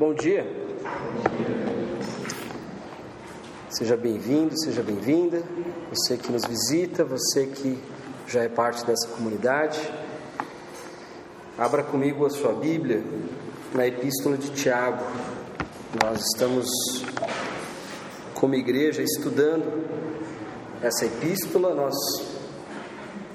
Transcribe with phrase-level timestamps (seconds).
[0.00, 0.46] Bom dia.
[3.68, 5.42] Seja bem-vindo, seja bem-vinda.
[5.90, 7.78] Você que nos visita, você que
[8.26, 9.78] já é parte dessa comunidade.
[11.58, 13.04] Abra comigo a sua Bíblia
[13.74, 15.04] na Epístola de Tiago.
[16.02, 16.70] Nós estamos,
[18.32, 19.86] como igreja, estudando
[20.80, 21.74] essa epístola.
[21.74, 21.94] Nós,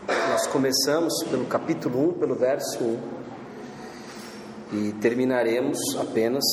[0.07, 3.24] nós começamos pelo capítulo 1, pelo verso 1
[4.71, 6.43] e terminaremos apenas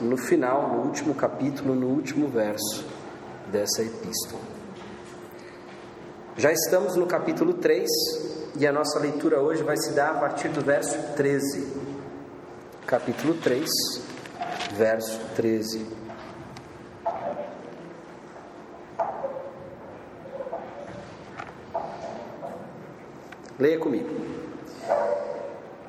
[0.00, 2.84] no final, no último capítulo, no último verso
[3.50, 4.40] dessa epístola.
[6.36, 7.88] Já estamos no capítulo 3
[8.56, 11.66] e a nossa leitura hoje vai se dar a partir do verso 13.
[12.86, 13.68] Capítulo 3,
[14.76, 15.86] verso 13.
[23.58, 24.27] Leia comigo.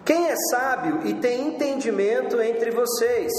[0.10, 3.32] Quem é sábio e tem entendimento entre vocês?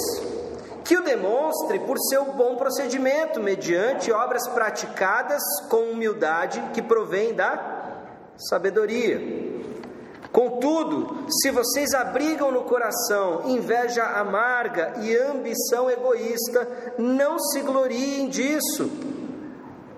[0.85, 8.07] Que o demonstre por seu bom procedimento, mediante obras praticadas com humildade que provém da
[8.37, 9.21] sabedoria.
[10.31, 18.89] Contudo, se vocês abrigam no coração inveja amarga e ambição egoísta, não se gloriem disso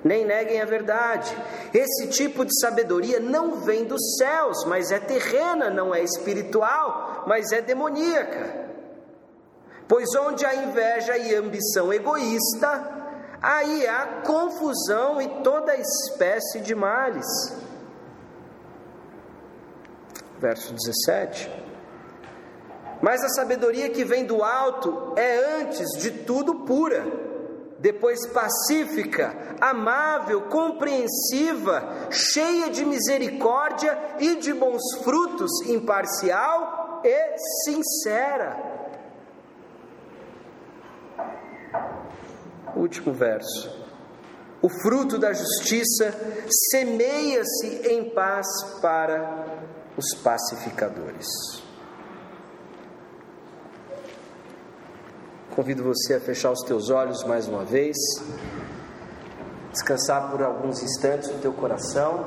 [0.04, 1.36] nem neguem a verdade.
[1.72, 7.52] Esse tipo de sabedoria não vem dos céus, mas é terrena, não é espiritual, mas
[7.52, 8.62] é demoníaca.
[9.86, 13.02] Pois onde há inveja e ambição egoísta,
[13.40, 17.26] aí há confusão e toda espécie de males.
[20.38, 21.50] Verso 17.
[23.00, 27.31] Mas a sabedoria que vem do alto é antes de tudo pura
[27.82, 38.56] depois pacífica, amável, compreensiva, cheia de misericórdia e de bons frutos, imparcial e sincera.
[42.76, 43.82] Último verso.
[44.62, 46.14] O fruto da justiça
[46.70, 48.46] semeia-se em paz
[48.80, 49.58] para
[49.96, 51.26] os pacificadores.
[55.54, 57.94] Convido você a fechar os teus olhos mais uma vez,
[59.70, 62.24] descansar por alguns instantes o teu coração.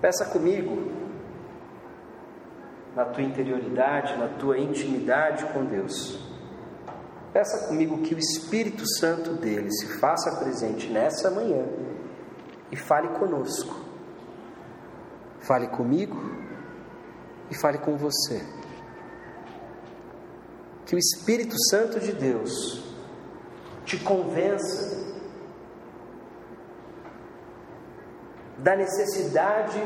[0.00, 0.90] Peça comigo,
[2.96, 6.18] na tua interioridade, na tua intimidade com Deus.
[7.32, 11.64] Peça comigo que o Espírito Santo dele se faça presente nessa manhã
[12.72, 13.91] e fale conosco
[15.42, 16.16] Fale comigo
[17.50, 18.44] e fale com você.
[20.86, 22.82] Que o Espírito Santo de Deus
[23.84, 25.02] te convença
[28.58, 29.82] da necessidade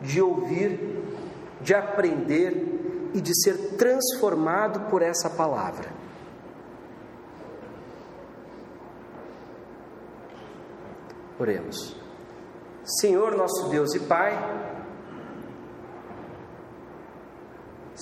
[0.00, 1.02] de ouvir,
[1.60, 5.90] de aprender e de ser transformado por essa palavra.
[11.38, 11.96] Oremos.
[12.84, 14.32] Senhor nosso Deus e Pai,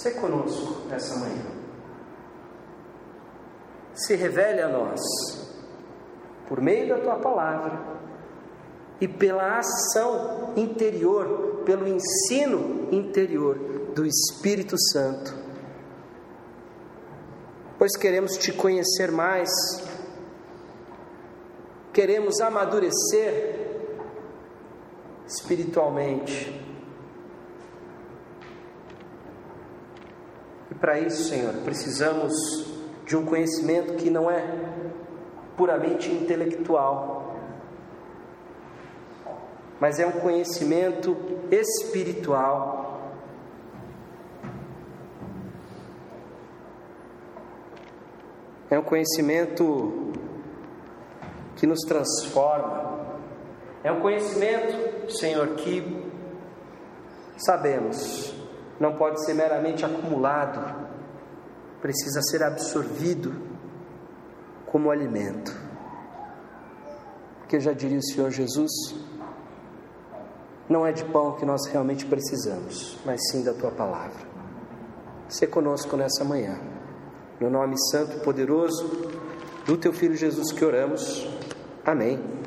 [0.00, 1.44] Se conosco nessa manhã.
[3.92, 4.98] Se revele a nós,
[6.48, 7.78] por meio da tua palavra
[8.98, 13.58] e pela ação interior, pelo ensino interior
[13.94, 15.34] do Espírito Santo.
[17.76, 19.50] Pois queremos te conhecer mais,
[21.92, 23.84] queremos amadurecer
[25.26, 26.69] espiritualmente
[30.80, 32.32] para isso, Senhor, precisamos
[33.04, 34.42] de um conhecimento que não é
[35.56, 37.36] puramente intelectual,
[39.78, 41.14] mas é um conhecimento
[41.50, 42.80] espiritual.
[48.70, 50.12] É um conhecimento
[51.56, 53.18] que nos transforma.
[53.82, 55.82] É um conhecimento, Senhor, que
[57.36, 58.39] sabemos
[58.80, 60.88] não pode ser meramente acumulado,
[61.82, 63.34] precisa ser absorvido
[64.64, 65.54] como alimento.
[67.38, 68.70] Porque já diria o Senhor Jesus,
[70.66, 74.30] não é de pão que nós realmente precisamos, mas sim da tua palavra.
[75.28, 76.58] Se conosco nessa manhã.
[77.38, 78.86] No nome santo e poderoso
[79.64, 81.26] do teu filho Jesus que oramos.
[81.84, 82.39] Amém.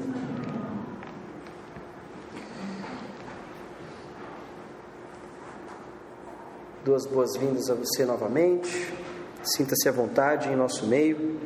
[6.84, 8.94] Duas boas-vindas a você novamente.
[9.42, 11.40] Sinta-se à vontade em nosso meio.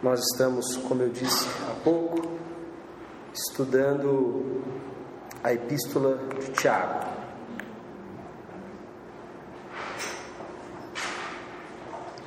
[0.00, 2.38] Nós estamos, como eu disse há pouco,
[3.34, 4.62] estudando
[5.42, 7.04] a epístola de Tiago.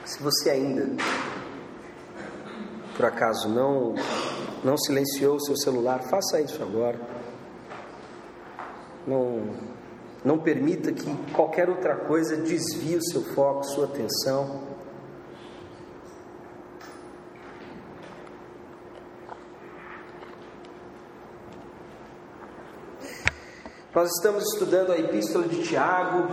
[0.03, 1.01] Se você ainda,
[2.97, 3.95] por acaso, não,
[4.65, 6.99] não silenciou o seu celular, faça isso agora.
[9.07, 9.79] Não,
[10.23, 14.61] não permita que qualquer outra coisa desvie o seu foco, sua atenção.
[23.95, 26.27] Nós estamos estudando a epístola de Tiago.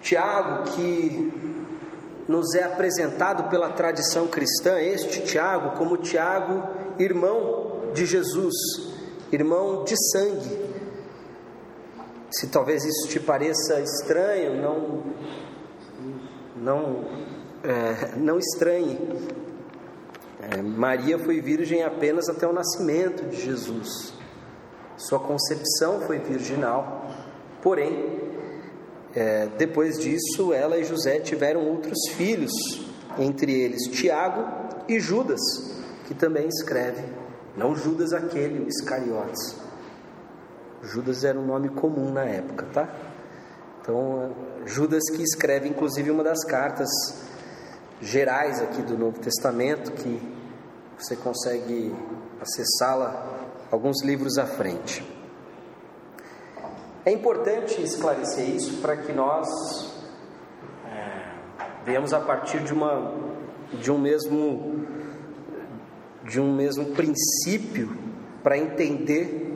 [0.00, 1.32] Tiago, que
[2.28, 6.62] nos é apresentado pela tradição cristã, este Tiago, como Tiago,
[6.98, 8.54] irmão de Jesus,
[9.32, 10.77] irmão de sangue.
[12.30, 15.02] Se talvez isso te pareça estranho, não,
[16.56, 17.04] não,
[17.64, 18.98] é, não estranhe.
[20.40, 24.12] É, Maria foi virgem apenas até o nascimento de Jesus.
[24.96, 27.10] Sua concepção foi virginal,
[27.62, 28.20] porém,
[29.14, 32.52] é, depois disso, ela e José tiveram outros filhos,
[33.18, 34.44] entre eles Tiago
[34.86, 35.40] e Judas,
[36.06, 37.04] que também escreve,
[37.56, 39.67] não Judas aquele, o Iscariotes.
[40.82, 42.88] Judas era um nome comum na época, tá?
[43.80, 44.32] Então,
[44.66, 46.88] Judas que escreve inclusive uma das cartas
[48.00, 50.20] gerais aqui do Novo Testamento, que
[50.98, 51.94] você consegue
[52.40, 53.26] acessá-la
[53.70, 55.04] alguns livros à frente.
[57.04, 59.48] É importante esclarecer isso para que nós
[60.86, 61.32] é,
[61.84, 63.14] venhamos a partir de uma
[63.72, 64.86] de um mesmo
[66.24, 67.96] de um mesmo princípio
[68.42, 69.47] para entender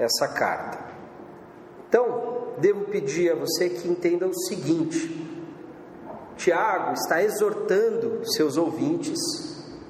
[0.00, 0.78] essa carta.
[1.88, 5.28] Então, devo pedir a você que entenda o seguinte:
[6.36, 9.20] Tiago está exortando seus ouvintes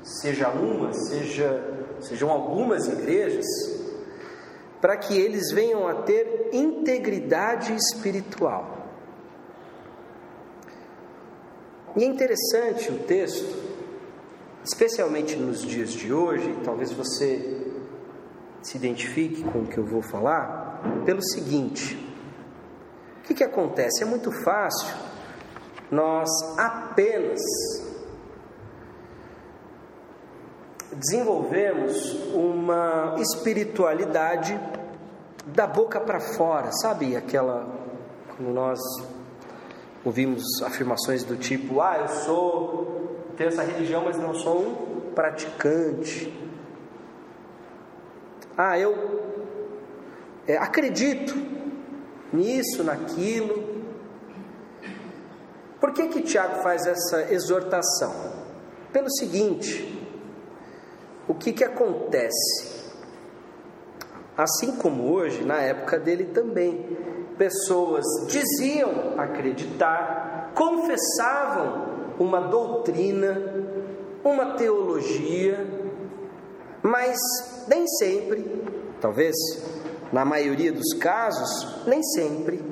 [0.03, 1.63] seja uma, seja,
[2.01, 3.47] sejam algumas igrejas,
[4.81, 8.79] para que eles venham a ter integridade espiritual.
[11.97, 13.57] E é interessante o texto,
[14.65, 17.60] especialmente nos dias de hoje, talvez você
[18.63, 21.95] se identifique com o que eu vou falar, pelo seguinte:
[23.19, 24.03] o que, que acontece?
[24.03, 25.11] É muito fácil
[25.91, 27.41] nós apenas
[30.93, 34.59] desenvolvemos uma espiritualidade
[35.47, 37.17] da boca para fora, sabe?
[37.17, 37.67] Aquela,
[38.37, 38.79] como nós
[40.05, 46.50] ouvimos afirmações do tipo: ah, eu sou, tenho essa religião, mas não sou um praticante.
[48.57, 49.21] Ah, eu
[50.47, 51.35] é, acredito
[52.33, 53.81] nisso, naquilo.
[55.81, 58.13] Por que que Tiago faz essa exortação?
[58.93, 59.99] Pelo seguinte,
[61.29, 62.81] o que, que acontece?
[64.37, 66.97] Assim como hoje, na época dele também,
[67.39, 73.41] pessoas diziam acreditar, confessavam uma doutrina,
[74.25, 75.67] uma teologia,
[76.83, 77.19] mas
[77.69, 78.65] nem sempre,
[79.01, 79.37] talvez
[80.13, 82.65] na maioria dos casos, nem sempre,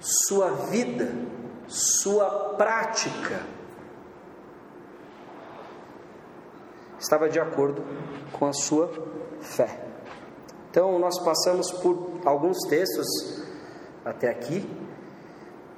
[0.00, 1.10] sua vida,
[1.66, 3.42] sua prática
[6.98, 7.84] estava de acordo
[8.32, 8.90] com a sua
[9.40, 9.84] fé.
[10.70, 13.06] Então, nós passamos por alguns textos
[14.04, 14.68] até aqui,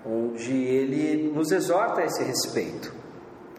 [0.05, 2.95] onde ele nos exorta a esse respeito.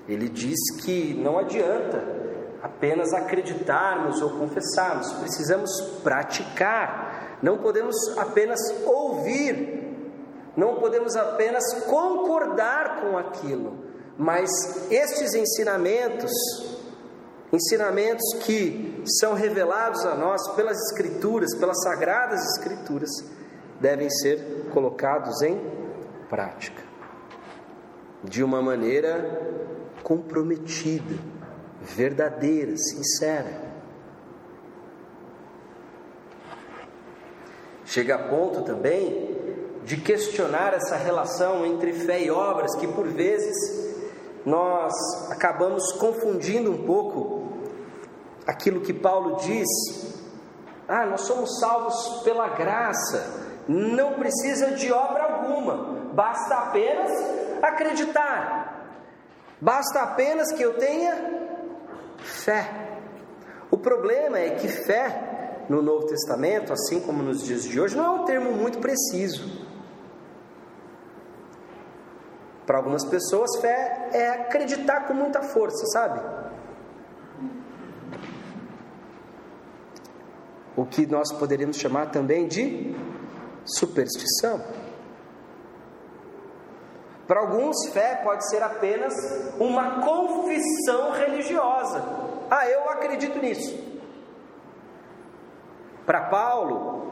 [0.07, 2.26] Ele diz que não adianta
[2.61, 5.69] apenas acreditarmos ou confessarmos, precisamos
[6.03, 9.95] praticar, não podemos apenas ouvir,
[10.55, 13.77] não podemos apenas concordar com aquilo,
[14.17, 14.49] mas
[14.89, 16.31] estes ensinamentos
[17.51, 23.09] ensinamentos que são revelados a nós pelas Escrituras, pelas Sagradas Escrituras,
[23.79, 25.59] devem ser colocados em
[26.29, 26.83] prática.
[28.23, 29.65] De uma maneira
[30.03, 31.15] comprometida,
[31.95, 33.67] verdadeira, sincera.
[37.85, 39.35] Chega a ponto também
[39.83, 43.55] de questionar essa relação entre fé e obras, que por vezes
[44.45, 44.93] nós
[45.31, 47.47] acabamos confundindo um pouco
[48.45, 49.67] aquilo que Paulo diz.
[50.87, 57.11] Ah, nós somos salvos pela graça, não precisa de obra alguma, basta apenas
[57.61, 58.93] acreditar,
[59.59, 61.36] basta apenas que eu tenha
[62.27, 62.99] fé.
[63.69, 68.05] O problema é que fé no Novo Testamento, assim como nos dias de hoje, não
[68.05, 69.65] é um termo muito preciso.
[72.65, 76.19] Para algumas pessoas, fé é acreditar com muita força, sabe?
[80.75, 82.95] O que nós poderíamos chamar também de
[83.65, 84.61] superstição.
[87.27, 89.13] Para alguns, fé pode ser apenas
[89.59, 92.01] uma confissão religiosa.
[92.49, 93.77] Ah, eu acredito nisso.
[96.05, 97.11] Para Paulo,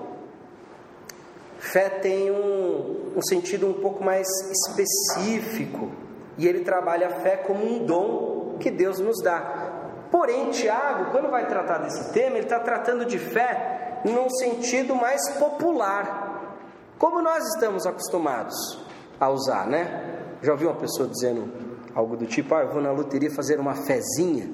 [1.58, 5.92] fé tem um, um sentido um pouco mais específico
[6.38, 9.74] e ele trabalha a fé como um dom que Deus nos dá.
[10.10, 15.30] Porém, Tiago, quando vai tratar desse tema, ele está tratando de fé num sentido mais
[15.32, 16.56] popular,
[16.98, 18.85] como nós estamos acostumados
[19.20, 20.38] a usar, né?
[20.42, 21.52] Já ouviu uma pessoa dizendo
[21.94, 24.50] algo do tipo: Ah, eu vou na loteria fazer uma fezinha?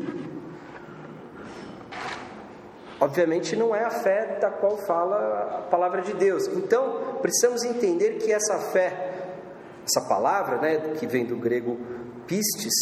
[3.00, 6.48] Obviamente não é a fé da qual fala a palavra de Deus.
[6.48, 9.14] Então, precisamos entender que essa fé,
[9.84, 11.80] essa palavra, né, que vem do grego
[12.28, 12.74] pistes,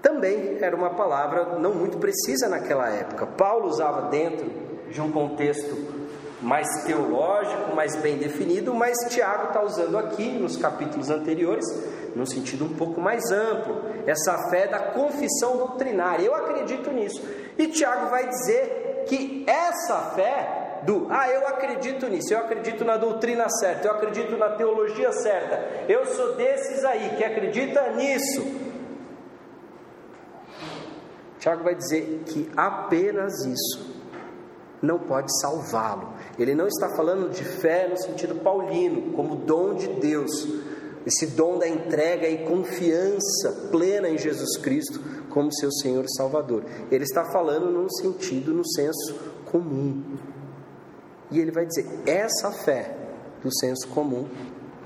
[0.00, 3.26] também era uma palavra não muito precisa naquela época.
[3.26, 4.50] Paulo usava dentro
[4.90, 5.97] de um contexto
[6.40, 11.64] mais teológico, mais bem definido, mas Tiago está usando aqui, nos capítulos anteriores,
[12.14, 16.24] num sentido um pouco mais amplo, essa fé da confissão doutrinária.
[16.24, 17.22] Eu acredito nisso.
[17.56, 22.96] E Tiago vai dizer que essa fé do, ah, eu acredito nisso, eu acredito na
[22.96, 28.68] doutrina certa, eu acredito na teologia certa, eu sou desses aí que acredita nisso.
[31.38, 33.98] Tiago vai dizer que apenas isso
[34.82, 36.12] não pode salvá-lo.
[36.38, 40.30] Ele não está falando de fé no sentido paulino, como dom de Deus,
[41.04, 46.64] esse dom da entrega e confiança plena em Jesus Cristo como seu Senhor e Salvador.
[46.90, 49.14] Ele está falando num sentido, no senso
[49.46, 50.16] comum.
[51.30, 52.96] E ele vai dizer: essa fé
[53.42, 54.28] do senso comum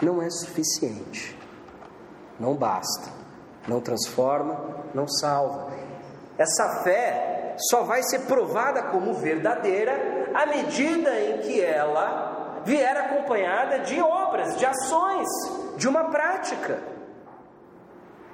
[0.00, 1.38] não é suficiente,
[2.38, 3.10] não basta,
[3.68, 5.72] não transforma, não salva.
[6.38, 7.31] Essa fé
[7.70, 14.56] só vai ser provada como verdadeira à medida em que ela vier acompanhada de obras,
[14.56, 15.28] de ações,
[15.76, 16.78] de uma prática.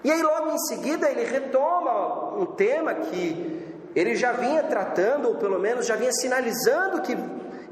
[0.04, 5.34] E aí, logo em seguida, ele retoma um tema que ele já vinha tratando, ou
[5.36, 7.16] pelo menos já vinha sinalizando que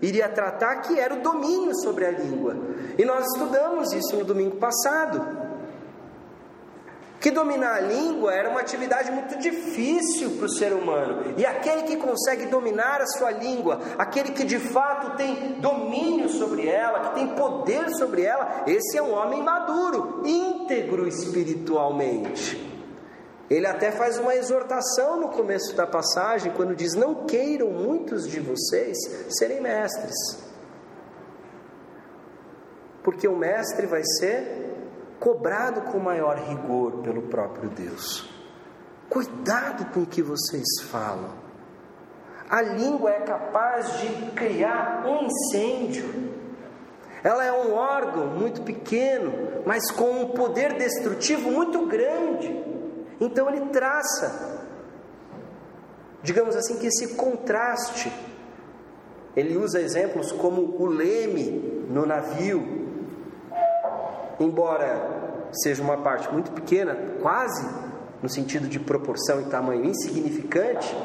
[0.03, 2.57] iria tratar, que era o domínio sobre a língua.
[2.99, 5.46] E nós estudamos isso no domingo passado
[7.27, 11.35] que dominar a língua era uma atividade muito difícil para o ser humano.
[11.37, 16.69] E aquele que consegue dominar a sua língua, aquele que de fato tem domínio sobre
[16.69, 22.65] ela, que tem poder sobre ela, esse é um homem maduro, íntegro espiritualmente.
[23.51, 28.39] Ele até faz uma exortação no começo da passagem, quando diz: Não queiram muitos de
[28.39, 28.97] vocês
[29.31, 30.15] serem mestres,
[33.03, 34.66] porque o mestre vai ser
[35.19, 38.29] cobrado com maior rigor pelo próprio Deus.
[39.09, 41.47] Cuidado com o que vocês falam.
[42.49, 46.33] A língua é capaz de criar um incêndio.
[47.25, 49.33] Ela é um órgão muito pequeno,
[49.65, 52.65] mas com um poder destrutivo muito grande.
[53.21, 54.65] Então ele traça,
[56.23, 58.13] digamos assim, que esse contraste.
[59.35, 62.86] Ele usa exemplos como o leme no navio,
[64.39, 67.67] embora seja uma parte muito pequena, quase
[68.23, 70.97] no sentido de proporção e tamanho insignificante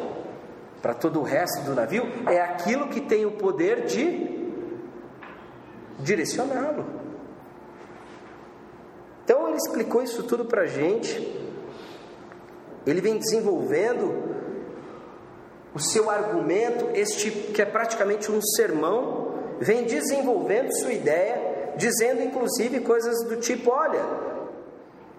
[0.81, 4.51] para todo o resto do navio, é aquilo que tem o poder de
[5.99, 6.85] direcioná-lo.
[9.23, 11.39] Então ele explicou isso tudo para a gente.
[12.85, 14.31] Ele vem desenvolvendo
[15.73, 21.40] o seu argumento, este que é praticamente um sermão, vem desenvolvendo sua ideia
[21.81, 24.03] dizendo inclusive coisas do tipo: olha,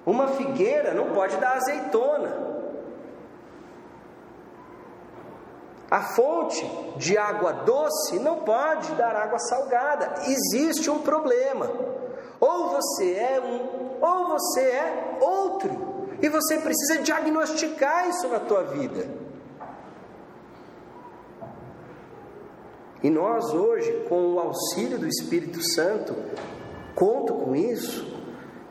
[0.06, 2.52] uma figueira não pode dar azeitona.
[5.90, 6.64] A fonte
[6.96, 10.22] de água doce não pode dar água salgada.
[10.26, 11.70] Existe um problema.
[12.40, 16.16] Ou você é um, ou você é outro.
[16.22, 19.21] E você precisa diagnosticar isso na tua vida.
[23.02, 26.14] E nós hoje, com o auxílio do Espírito Santo,
[26.94, 28.16] conto com isso,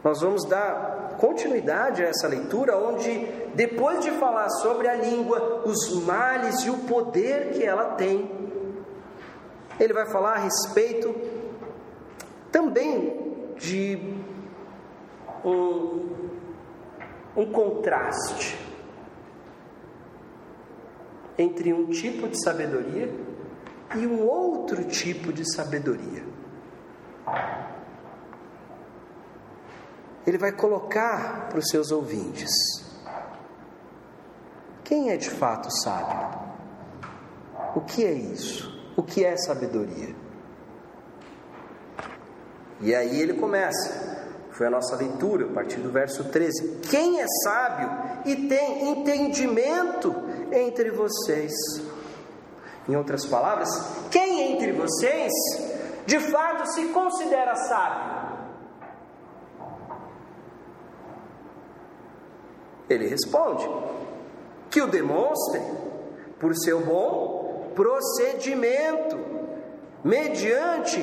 [0.04, 6.04] nós vamos dar continuidade a essa leitura, onde, depois de falar sobre a língua, os
[6.06, 8.32] males e o poder que ela tem,
[9.80, 11.14] ele vai falar a respeito
[12.52, 14.16] também de
[15.44, 16.10] um,
[17.36, 18.58] um contraste
[21.38, 23.10] entre um tipo de sabedoria
[23.96, 26.24] e um outro tipo de sabedoria.
[30.26, 32.52] Ele vai colocar para os seus ouvintes:
[34.84, 36.40] quem é de fato sábio?
[37.76, 38.72] O que é isso?
[38.96, 40.16] O que é sabedoria?
[42.82, 44.12] E aí ele começa.
[44.52, 46.82] Foi a nossa leitura, a partir do verso 13.
[46.90, 47.90] Quem é sábio
[48.26, 50.14] e tem entendimento
[50.52, 51.52] entre vocês?
[52.88, 53.70] Em outras palavras,
[54.10, 55.32] quem entre vocês
[56.06, 58.22] de fato se considera sábio?
[62.90, 63.70] Ele responde:
[64.70, 65.62] que o demonstre
[66.40, 69.18] por seu bom procedimento,
[70.04, 71.00] mediante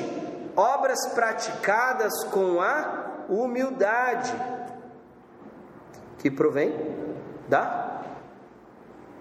[0.55, 4.33] obras praticadas com a humildade,
[6.17, 6.73] que provém
[7.47, 8.03] da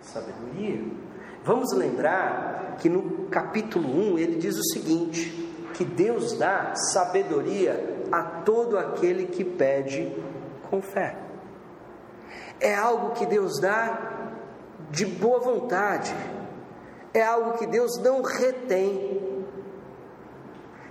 [0.00, 1.07] sabedoria.
[1.44, 8.22] Vamos lembrar que no capítulo 1 ele diz o seguinte: que Deus dá sabedoria a
[8.22, 10.12] todo aquele que pede
[10.68, 11.16] com fé.
[12.60, 14.32] É algo que Deus dá
[14.90, 16.14] de boa vontade,
[17.14, 19.38] é algo que Deus não retém.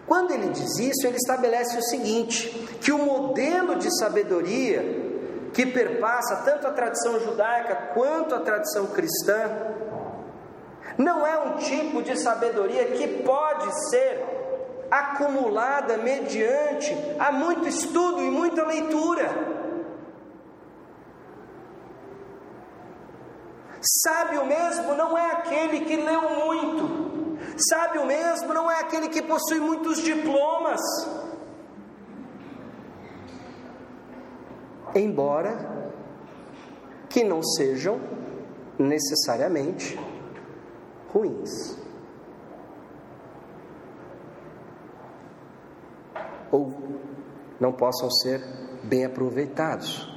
[0.06, 2.50] Quando ele diz isso, ele estabelece o seguinte:
[2.80, 5.06] que o modelo de sabedoria
[5.54, 9.50] que perpassa tanto a tradição judaica quanto a tradição cristã
[10.98, 14.26] não é um tipo de sabedoria que pode ser
[14.90, 19.58] acumulada mediante a muito estudo e muita leitura.
[23.80, 27.38] Sábio mesmo não é aquele que leu muito.
[27.70, 30.82] Sábio mesmo não é aquele que possui muitos diplomas.
[34.96, 35.94] Embora
[37.08, 38.00] que não sejam
[38.80, 39.98] necessariamente
[41.18, 41.78] ruins.
[46.52, 46.72] Ou
[47.60, 48.42] não possam ser
[48.84, 50.16] bem aproveitados.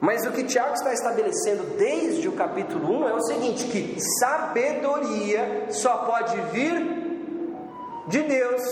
[0.00, 5.66] Mas o que Tiago está estabelecendo desde o capítulo 1 é o seguinte: que sabedoria
[5.70, 7.00] só pode vir
[8.08, 8.62] de Deus.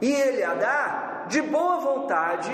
[0.00, 2.50] E Ele a dá de boa vontade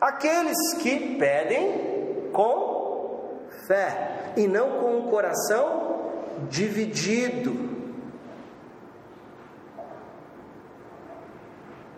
[0.00, 6.12] àqueles que pedem com fé e não com um coração
[6.48, 7.52] dividido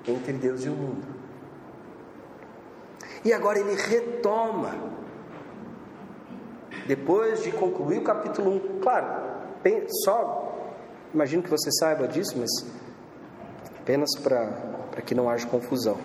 [0.08, 1.06] entre Deus e o mundo.
[3.24, 4.74] E agora ele retoma.
[6.86, 9.06] Depois de concluir o capítulo 1, claro,
[10.04, 10.72] só
[11.12, 12.50] imagino que você saiba disso, mas
[13.78, 15.98] apenas para que não haja confusão.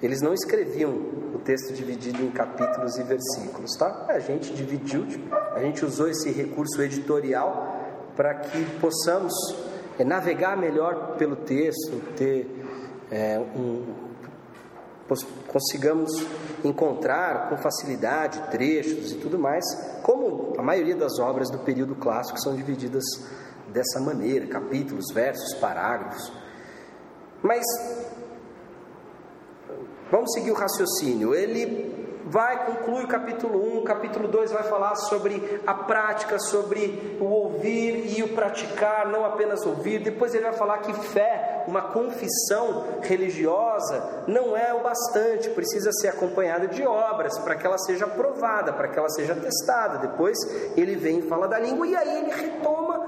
[0.00, 0.94] Eles não escreviam
[1.40, 4.06] texto dividido em capítulos e versículos, tá?
[4.08, 5.06] A gente dividiu,
[5.54, 7.80] a gente usou esse recurso editorial
[8.16, 9.32] para que possamos
[9.98, 12.46] é, navegar melhor pelo texto, ter
[13.10, 14.10] é, um,
[15.48, 16.10] consigamos
[16.64, 19.64] encontrar com facilidade trechos e tudo mais,
[20.02, 23.04] como a maioria das obras do período clássico são divididas
[23.72, 26.32] dessa maneira, capítulos, versos, parágrafos.
[27.42, 27.64] Mas
[30.10, 31.34] vamos seguir o raciocínio.
[31.34, 37.18] Ele vai concluir o capítulo 1, o capítulo 2 vai falar sobre a prática, sobre
[37.20, 39.98] o ouvir e o praticar, não apenas ouvir.
[39.98, 46.08] Depois ele vai falar que fé, uma confissão religiosa, não é o bastante, precisa ser
[46.08, 49.98] acompanhada de obras para que ela seja aprovada, para que ela seja testada.
[49.98, 50.38] Depois
[50.76, 52.99] ele vem e fala da língua e aí ele retoma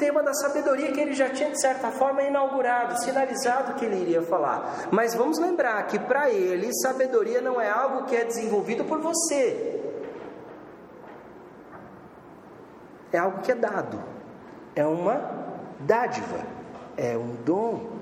[0.00, 4.22] tema da sabedoria que ele já tinha, de certa forma, inaugurado, sinalizado que ele iria
[4.22, 4.88] falar.
[4.90, 9.78] Mas vamos lembrar que para ele, sabedoria não é algo que é desenvolvido por você,
[13.12, 14.02] é algo que é dado,
[14.74, 15.20] é uma
[15.80, 16.40] dádiva,
[16.96, 18.00] é um dom.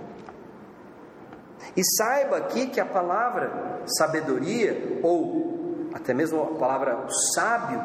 [1.76, 7.82] E saiba aqui que a palavra sabedoria, ou até mesmo a palavra sábio,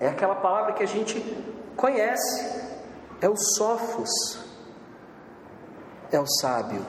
[0.00, 1.20] é aquela palavra que a gente
[1.76, 2.61] conhece,
[3.22, 4.10] é o sofos,
[6.10, 6.84] é o sábio.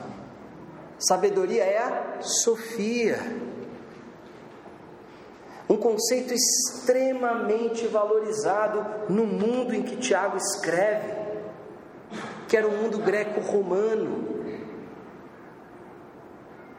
[0.98, 3.18] Sabedoria é a sofia.
[5.70, 11.14] Um conceito extremamente valorizado no mundo em que Tiago escreve,
[12.48, 14.34] que era o mundo greco-romano,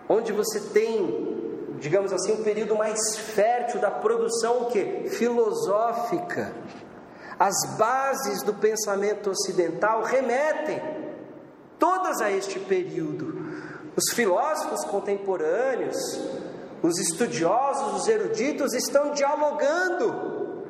[0.10, 6.54] onde você tem, digamos assim, um período mais fértil da produção que filosófica
[7.40, 10.82] as bases do pensamento ocidental remetem
[11.78, 13.44] todas a este período.
[13.96, 15.98] Os filósofos contemporâneos,
[16.82, 20.66] os estudiosos, os eruditos estão dialogando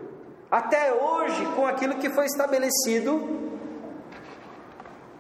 [0.50, 3.52] até hoje com aquilo que foi estabelecido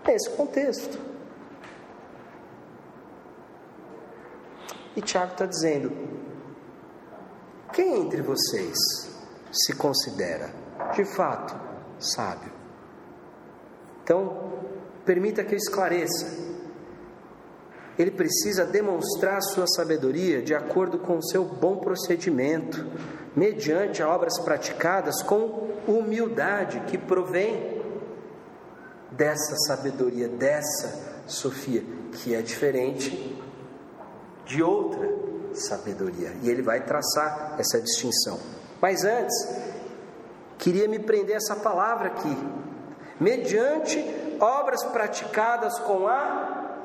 [0.05, 0.99] nesse contexto.
[4.95, 5.91] E Tiago está dizendo:
[7.73, 8.77] quem entre vocês
[9.51, 11.55] se considera de fato
[11.99, 12.51] sábio.
[14.03, 14.53] Então,
[15.05, 16.45] permita que eu esclareça.
[17.97, 22.85] Ele precisa demonstrar sua sabedoria de acordo com o seu bom procedimento,
[23.35, 27.81] mediante obras praticadas com humildade que provém
[29.11, 33.41] dessa sabedoria, dessa Sofia, que é diferente
[34.45, 35.09] de outra
[35.53, 36.33] sabedoria.
[36.43, 38.39] E ele vai traçar essa distinção.
[38.81, 39.33] Mas antes,
[40.65, 42.35] queria me prender essa palavra aqui.
[43.19, 44.03] Mediante
[44.39, 46.79] obras praticadas com a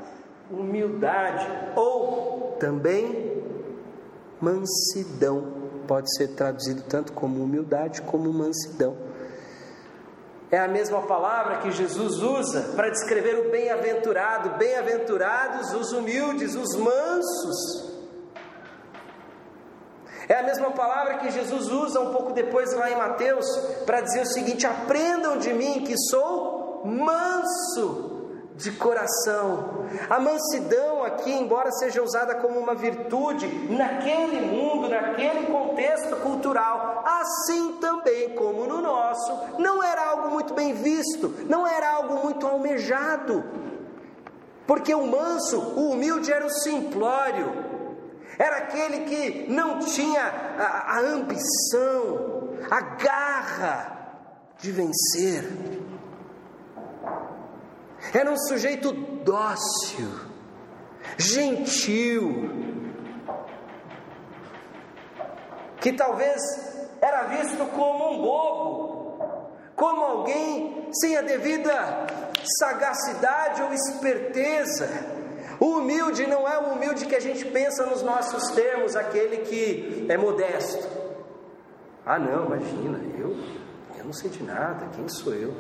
[0.50, 3.42] humildade, ou também
[4.38, 5.60] mansidão.
[5.88, 8.98] Pode ser traduzido tanto como humildade como mansidão.
[10.50, 14.58] É a mesma palavra que Jesus usa para descrever o bem-aventurado.
[14.58, 17.89] Bem-aventurados os humildes, os mansos.
[20.30, 23.44] É a mesma palavra que Jesus usa um pouco depois lá em Mateus
[23.84, 29.86] para dizer o seguinte: aprendam de mim que sou manso de coração.
[30.08, 37.78] A mansidão aqui, embora seja usada como uma virtude naquele mundo, naquele contexto cultural, assim
[37.80, 43.42] também como no nosso, não era algo muito bem visto, não era algo muito almejado.
[44.64, 47.79] Porque o manso, o humilde era o simplório,
[48.40, 54.16] era aquele que não tinha a, a ambição, a garra
[54.58, 55.44] de vencer.
[58.14, 60.08] Era um sujeito dócil,
[61.18, 62.48] gentil,
[65.78, 66.40] que talvez
[66.98, 72.06] era visto como um bobo, como alguém sem a devida
[72.58, 75.19] sagacidade ou esperteza.
[75.60, 80.06] O humilde não é o humilde que a gente pensa nos nossos termos, aquele que
[80.08, 80.88] é modesto.
[82.04, 83.36] Ah, não, imagina, eu,
[83.98, 85.54] eu não sei de nada, quem sou eu?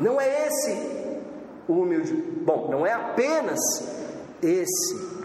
[0.00, 1.20] Não é esse
[1.68, 2.12] o humilde.
[2.12, 3.60] Bom, não é apenas
[4.42, 5.24] esse,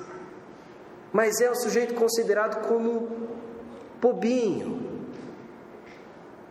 [1.12, 3.10] mas é o sujeito considerado como
[4.00, 5.08] bobinho,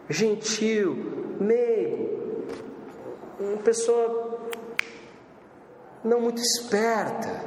[0.08, 2.48] gentil, meigo,
[3.38, 4.33] uma pessoa
[6.04, 7.42] não muito esperta.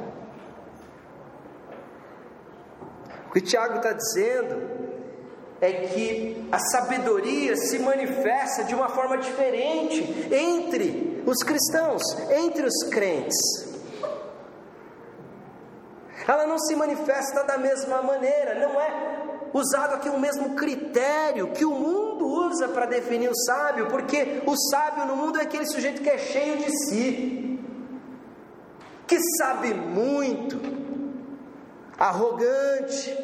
[3.28, 4.88] O que Tiago está dizendo
[5.60, 12.88] é que a sabedoria se manifesta de uma forma diferente entre os cristãos, entre os
[12.90, 13.36] crentes.
[16.26, 21.64] Ela não se manifesta da mesma maneira, não é usado aqui o mesmo critério que
[21.64, 26.02] o mundo usa para definir o sábio, porque o sábio no mundo é aquele sujeito
[26.02, 27.47] que é cheio de si,
[29.08, 30.60] que sabe muito,
[31.98, 33.16] arrogante,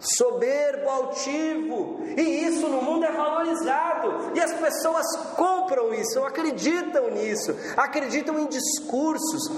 [0.00, 7.54] soberbo, altivo, e isso no mundo é valorizado, e as pessoas compram isso, acreditam nisso,
[7.76, 9.50] acreditam em discursos.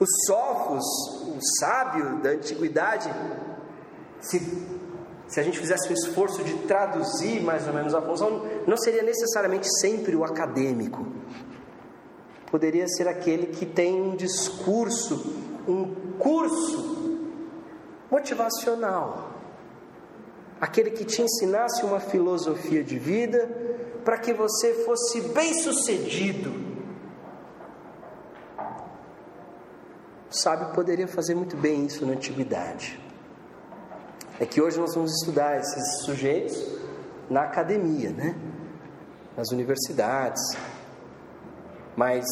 [0.00, 0.84] Os sofos,
[1.26, 3.12] o sábio da antiguidade,
[4.20, 4.40] se,
[5.26, 9.02] se a gente fizesse um esforço de traduzir mais ou menos a função, não seria
[9.02, 11.04] necessariamente sempre o acadêmico,
[12.50, 15.34] poderia ser aquele que tem um discurso,
[15.66, 17.28] um curso
[18.10, 19.30] motivacional.
[20.60, 23.48] Aquele que te ensinasse uma filosofia de vida
[24.04, 26.68] para que você fosse bem-sucedido.
[30.30, 33.00] Sábio poderia fazer muito bem isso na antiguidade.
[34.40, 36.78] É que hoje nós vamos estudar esses sujeitos
[37.30, 38.34] na academia, né?
[39.36, 40.40] Nas universidades.
[41.98, 42.24] Mas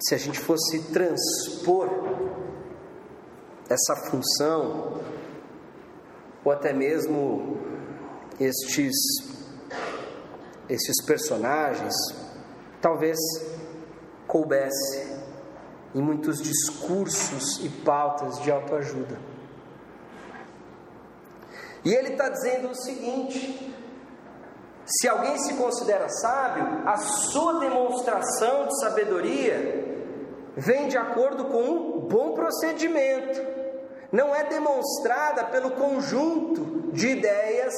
[0.00, 1.86] se a gente fosse transpor
[3.68, 5.02] essa função,
[6.42, 7.58] ou até mesmo
[8.40, 8.96] estes,
[10.66, 11.94] estes personagens,
[12.80, 13.18] talvez
[14.26, 15.14] coubesse
[15.94, 19.20] em muitos discursos e pautas de autoajuda.
[21.84, 23.71] E ele está dizendo o seguinte:
[24.84, 29.92] se alguém se considera sábio, a sua demonstração de sabedoria
[30.56, 33.40] vem de acordo com um bom procedimento.
[34.10, 37.72] Não é demonstrada pelo conjunto de ideias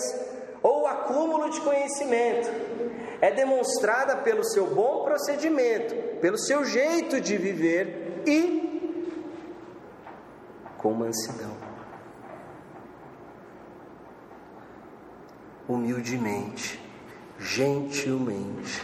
[0.63, 2.51] ou acúmulo de conhecimento,
[3.21, 8.65] é demonstrada pelo seu bom procedimento, pelo seu jeito de viver e
[10.79, 11.55] com mansidão.
[15.69, 16.84] Humildemente,
[17.39, 18.83] gentilmente.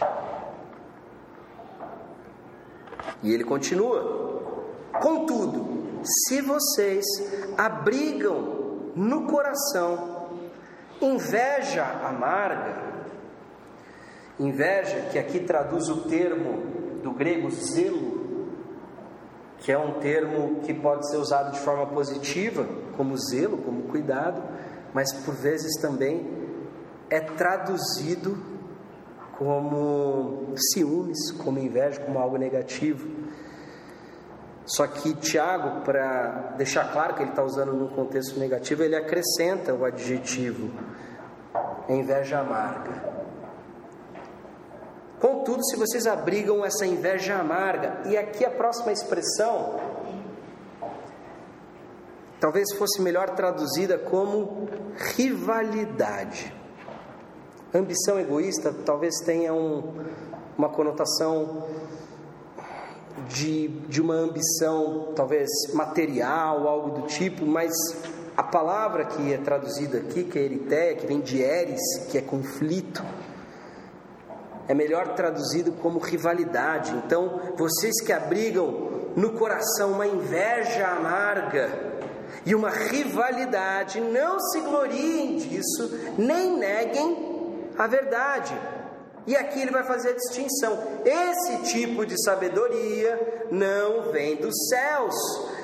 [3.23, 7.05] E ele continua: Contudo, se vocês
[7.57, 10.11] abrigam no coração
[11.01, 12.79] Inveja amarga,
[14.39, 18.51] inveja que aqui traduz o termo do grego zelo,
[19.57, 24.43] que é um termo que pode ser usado de forma positiva, como zelo, como cuidado,
[24.93, 26.40] mas por vezes também
[27.11, 28.37] é traduzido
[29.37, 33.07] como ciúmes, como inveja, como algo negativo.
[34.65, 39.73] Só que Tiago, para deixar claro que ele está usando num contexto negativo, ele acrescenta
[39.73, 40.71] o adjetivo
[41.89, 43.11] inveja amarga.
[45.19, 49.79] Contudo, se vocês abrigam essa inveja amarga, e aqui a próxima expressão
[52.39, 54.69] talvez fosse melhor traduzida como
[55.15, 56.60] rivalidade.
[57.73, 59.81] Ambição egoísta talvez tenha um,
[60.57, 61.63] uma conotação
[63.29, 67.71] de, de uma ambição, talvez material, algo do tipo, mas
[68.35, 72.21] a palavra que é traduzida aqui, que é eritéia, que vem de eris, que é
[72.21, 73.01] conflito,
[74.67, 76.93] é melhor traduzido como rivalidade.
[77.05, 81.91] Então, vocês que abrigam no coração uma inveja amarga,
[82.45, 87.30] e uma rivalidade, não se gloriem disso, nem neguem
[87.77, 88.53] a verdade.
[89.27, 90.77] E aqui ele vai fazer a distinção.
[91.05, 95.15] Esse tipo de sabedoria não vem dos céus,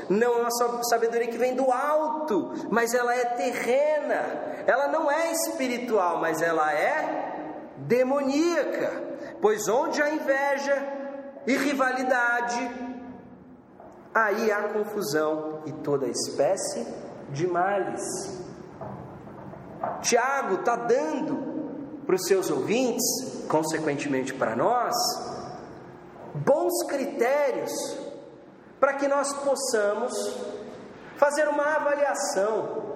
[0.09, 4.47] não é uma sabedoria que vem do alto, mas ela é terrena.
[4.67, 7.35] Ela não é espiritual, mas ela é
[7.77, 8.91] demoníaca.
[9.41, 10.83] Pois onde há inveja
[11.47, 12.71] e rivalidade,
[14.13, 16.85] aí há confusão e toda espécie
[17.29, 18.03] de males.
[20.01, 21.56] Tiago está dando
[22.07, 23.03] para os seus ouvintes,
[23.49, 24.95] consequentemente para nós,
[26.33, 27.71] bons critérios
[28.79, 30.13] para que nós possamos
[31.17, 32.95] fazer uma avaliação,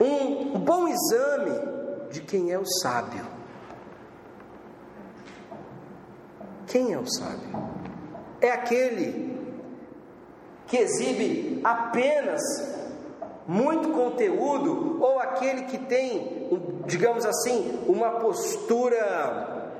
[0.00, 3.26] um bom exame de quem é o sábio.
[6.66, 7.50] Quem é o sábio?
[8.40, 9.38] É aquele
[10.68, 12.40] que exibe apenas
[13.46, 16.48] muito conteúdo ou aquele que tem,
[16.86, 19.72] digamos assim, uma postura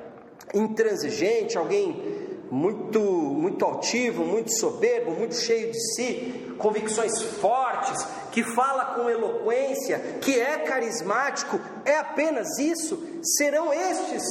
[0.53, 8.93] intransigente, alguém muito muito altivo, muito soberbo, muito cheio de si, convicções fortes, que fala
[8.93, 13.01] com eloquência, que é carismático, é apenas isso?
[13.23, 14.23] Serão estes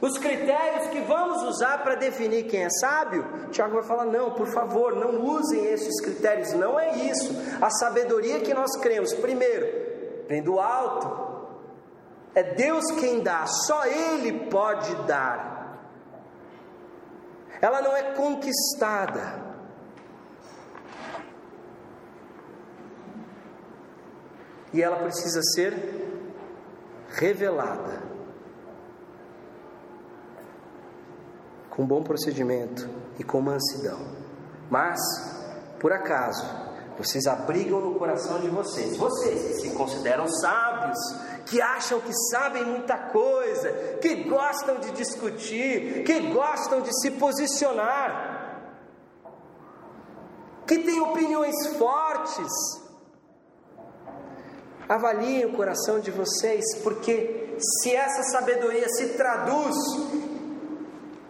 [0.00, 4.46] os critérios que vamos usar para definir quem é sábio, Tiago vai falar: não, por
[4.46, 7.34] favor, não usem esses critérios, não é isso.
[7.60, 9.66] A sabedoria que nós cremos, primeiro,
[10.28, 11.27] vem do alto,
[12.38, 15.78] é Deus quem dá, só Ele pode dar.
[17.60, 19.46] Ela não é conquistada.
[24.72, 25.72] E ela precisa ser
[27.08, 28.08] revelada.
[31.78, 34.00] com bom procedimento e com mansidão.
[34.68, 34.98] Mas,
[35.78, 36.44] por acaso,
[36.98, 40.98] vocês abrigam no coração de vocês, vocês que se consideram sábios,
[41.48, 48.74] que acham que sabem muita coisa, que gostam de discutir, que gostam de se posicionar,
[50.66, 52.52] que têm opiniões fortes.
[54.88, 59.76] Avaliem o coração de vocês, porque se essa sabedoria se traduz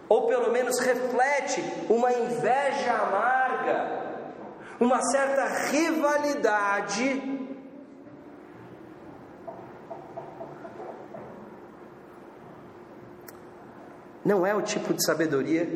[0.09, 3.99] ou pelo menos reflete uma inveja amarga,
[4.79, 7.38] uma certa rivalidade.
[14.29, 15.67] Não é o tipo de sabedoria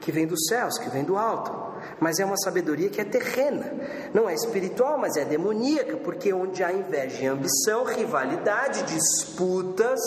[0.00, 1.52] que vem dos céus, que vem do alto,
[2.00, 3.70] mas é uma sabedoria que é terrena,
[4.14, 10.00] não é espiritual, mas é demoníaca, porque onde há inveja e ambição, rivalidade, disputas,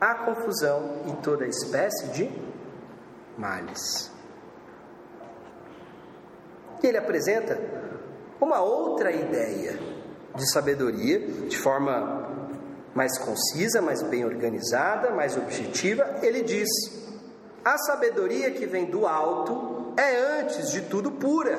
[0.00, 2.30] há confusão e toda espécie de
[3.36, 4.10] males.
[6.82, 7.60] E ele apresenta
[8.40, 9.78] uma outra ideia
[10.34, 12.39] de sabedoria, de forma
[12.94, 16.18] mais concisa, mais bem organizada, mais objetiva.
[16.22, 16.68] Ele diz:
[17.64, 21.58] a sabedoria que vem do alto é antes de tudo pura.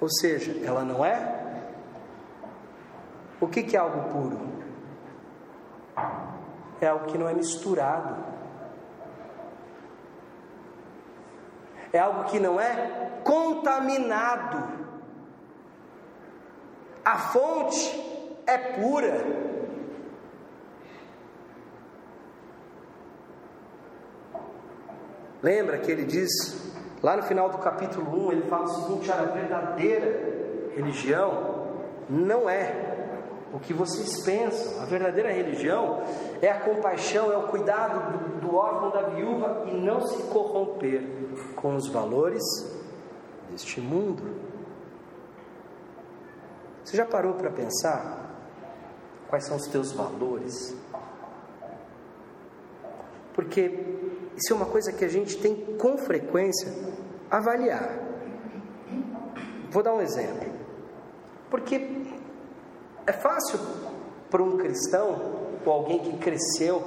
[0.00, 1.40] Ou seja, ela não é.
[3.40, 4.52] O que, é algo puro?
[6.80, 8.16] é algo que não é misturado.
[11.92, 14.82] É algo que não é contaminado.
[17.04, 19.52] A fonte é pura.
[25.42, 26.30] Lembra que ele diz,
[27.02, 31.62] lá no final do capítulo 1, ele fala o seguinte: a verdadeira religião
[32.08, 32.92] não é
[33.52, 34.80] o que vocês pensam.
[34.80, 36.02] A verdadeira religião
[36.40, 41.02] é a compaixão, é o cuidado do, do órfão da viúva e não se corromper
[41.56, 42.42] com os valores
[43.50, 44.22] deste mundo.
[46.84, 48.31] Você já parou para pensar
[49.32, 50.76] quais são os teus valores?
[53.32, 53.82] Porque
[54.36, 56.70] isso é uma coisa que a gente tem com frequência
[57.30, 57.98] avaliar.
[59.70, 60.52] Vou dar um exemplo.
[61.48, 62.12] Porque
[63.06, 63.58] é fácil
[64.28, 66.82] para um cristão ou alguém que cresceu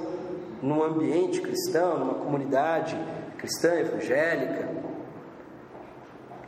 [0.62, 2.96] num ambiente cristão, numa comunidade
[3.38, 4.70] cristã evangélica,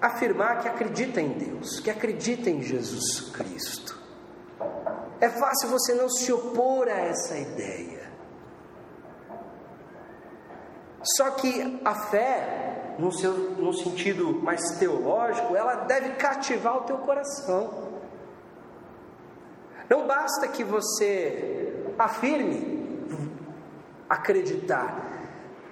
[0.01, 3.98] afirmar que acredita em Deus, que acredita em Jesus Cristo.
[5.21, 8.09] É fácil você não se opor a essa ideia.
[11.17, 16.99] Só que a fé, no, seu, no sentido mais teológico, ela deve cativar o teu
[16.99, 17.89] coração.
[19.89, 22.79] Não basta que você afirme
[24.09, 25.07] acreditar.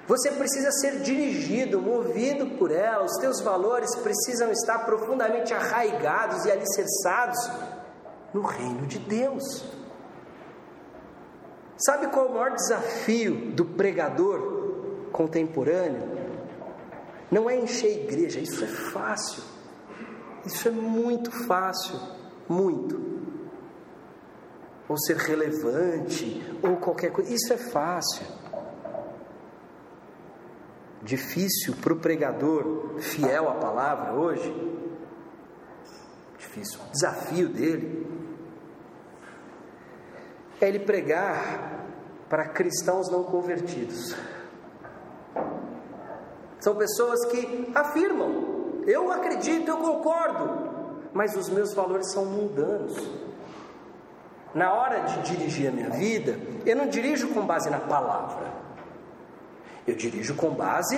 [0.07, 3.05] Você precisa ser dirigido, movido por ela.
[3.05, 7.39] Os teus valores precisam estar profundamente arraigados e alicerçados
[8.37, 9.65] no reino de Deus.
[11.79, 16.17] Sabe qual é o maior desafio do pregador contemporâneo?
[17.31, 19.43] Não é encher a igreja, isso é fácil.
[20.45, 21.99] Isso é muito fácil,
[22.49, 23.17] muito
[24.89, 27.33] ou ser relevante, ou qualquer coisa.
[27.33, 28.25] Isso é fácil.
[31.03, 34.55] Difícil para o pregador fiel à palavra hoje.
[36.39, 36.79] Difícil.
[36.87, 38.16] O desafio dele
[40.61, 41.85] é ele pregar
[42.29, 44.17] para cristãos não convertidos.
[46.61, 53.27] São pessoas que afirmam: eu acredito, eu concordo, mas os meus valores são mundanos
[54.57, 58.47] na hora de dirigir a minha vida, eu não dirijo com base na palavra.
[59.87, 60.97] Eu dirijo com base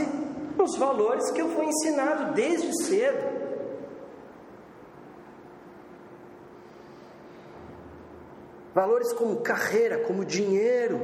[0.56, 3.37] nos valores que eu fui ensinado desde cedo.
[8.78, 11.00] Valores como carreira, como dinheiro.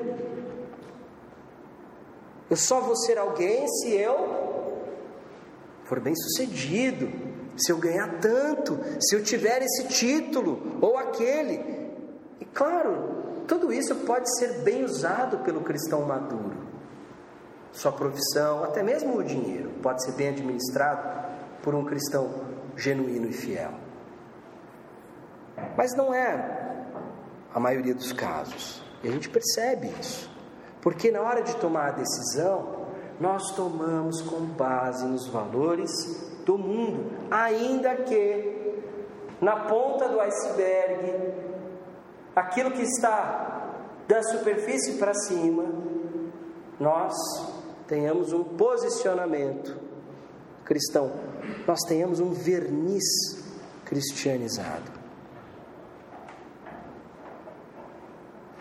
[2.48, 4.84] Eu só vou ser alguém se eu
[5.82, 7.10] for bem sucedido,
[7.56, 11.90] se eu ganhar tanto, se eu tiver esse título ou aquele.
[12.38, 16.56] E claro, tudo isso pode ser bem usado pelo cristão maduro.
[17.72, 21.28] Sua profissão, até mesmo o dinheiro, pode ser bem administrado
[21.60, 22.32] por um cristão
[22.76, 23.72] genuíno e fiel.
[25.76, 26.73] Mas não é
[27.54, 28.82] a maioria dos casos.
[29.02, 30.28] E a gente percebe isso.
[30.82, 32.88] Porque na hora de tomar a decisão,
[33.20, 35.90] nós tomamos com base nos valores
[36.44, 38.82] do mundo, ainda que
[39.40, 41.32] na ponta do iceberg
[42.34, 43.70] aquilo que está
[44.06, 45.64] da superfície para cima,
[46.78, 47.14] nós
[47.86, 49.78] tenhamos um posicionamento
[50.64, 51.12] cristão,
[51.66, 53.04] nós tenhamos um verniz
[53.84, 54.93] cristianizado.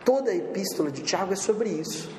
[0.06, 2.10] Toda a epístola de Tiago é sobre isso.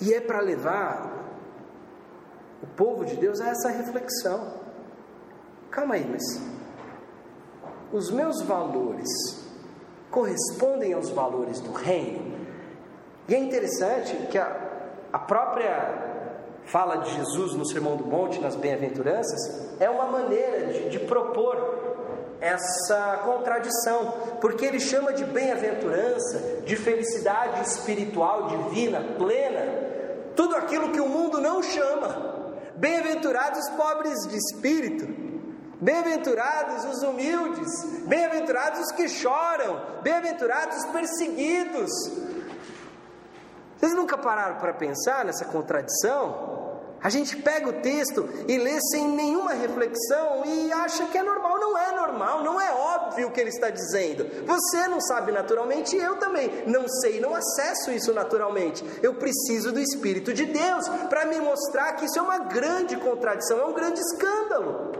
[0.00, 1.12] E é para levar
[2.62, 4.60] o povo de Deus a essa reflexão.
[5.70, 6.22] Calma aí, mas
[7.92, 9.08] os meus valores
[10.10, 12.32] correspondem aos valores do reino?
[13.28, 14.56] E é interessante que a,
[15.12, 16.12] a própria
[16.64, 21.91] fala de Jesus no Sermão do Monte, nas Bem-aventuranças, é uma maneira de, de propor
[22.42, 29.62] essa contradição, porque ele chama de bem-aventurança, de felicidade espiritual, divina, plena,
[30.34, 32.32] tudo aquilo que o mundo não chama.
[32.74, 35.22] Bem-aventurados pobres de espírito,
[35.82, 37.68] Bem-aventurados os humildes,
[38.06, 41.90] bem-aventurados os que choram, bem-aventurados os perseguidos.
[43.76, 46.61] Vocês nunca pararam para pensar nessa contradição?
[47.02, 51.58] A gente pega o texto e lê sem nenhuma reflexão e acha que é normal.
[51.58, 54.24] Não é normal, não é óbvio o que ele está dizendo.
[54.46, 58.84] Você não sabe naturalmente eu também não sei, não acesso isso naturalmente.
[59.02, 63.58] Eu preciso do Espírito de Deus para me mostrar que isso é uma grande contradição,
[63.58, 64.92] é um grande escândalo.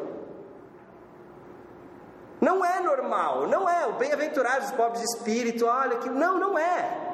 [2.40, 3.86] Não é normal, não é.
[3.86, 6.10] O bem-aventurado dos pobres de espírito, olha que.
[6.10, 7.11] Não, não é.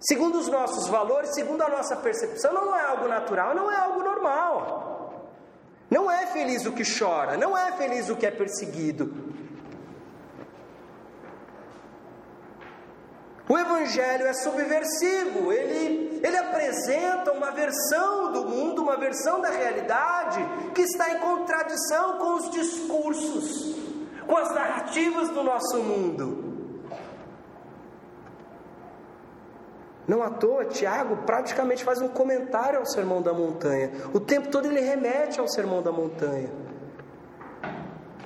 [0.00, 4.02] Segundo os nossos valores, segundo a nossa percepção, não é algo natural, não é algo
[4.02, 4.96] normal.
[5.90, 9.34] Não é feliz o que chora, não é feliz o que é perseguido.
[13.48, 20.44] O Evangelho é subversivo, ele, ele apresenta uma versão do mundo, uma versão da realidade
[20.74, 23.76] que está em contradição com os discursos,
[24.26, 26.35] com as narrativas do nosso mundo.
[30.06, 33.90] Não à toa, Tiago praticamente faz um comentário ao Sermão da Montanha.
[34.14, 36.48] O tempo todo ele remete ao Sermão da Montanha.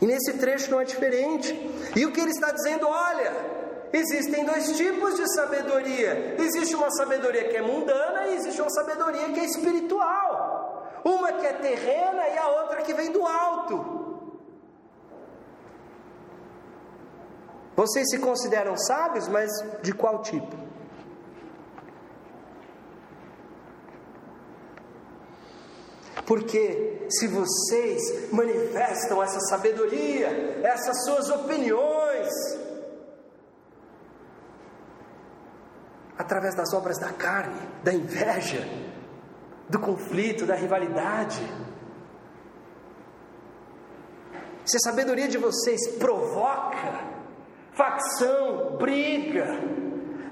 [0.00, 1.54] E nesse trecho não é diferente.
[1.96, 2.86] E o que ele está dizendo?
[2.86, 3.32] Olha,
[3.92, 9.30] existem dois tipos de sabedoria: existe uma sabedoria que é mundana e existe uma sabedoria
[9.30, 10.86] que é espiritual.
[11.02, 14.00] Uma que é terrena e a outra que vem do alto.
[17.74, 19.50] Vocês se consideram sábios, mas
[19.80, 20.69] de qual tipo?
[26.30, 30.28] Porque se vocês manifestam essa sabedoria,
[30.62, 32.28] essas suas opiniões,
[36.16, 38.60] através das obras da carne, da inveja,
[39.68, 41.42] do conflito, da rivalidade,
[44.64, 47.10] se a sabedoria de vocês provoca
[47.72, 49.48] facção, briga,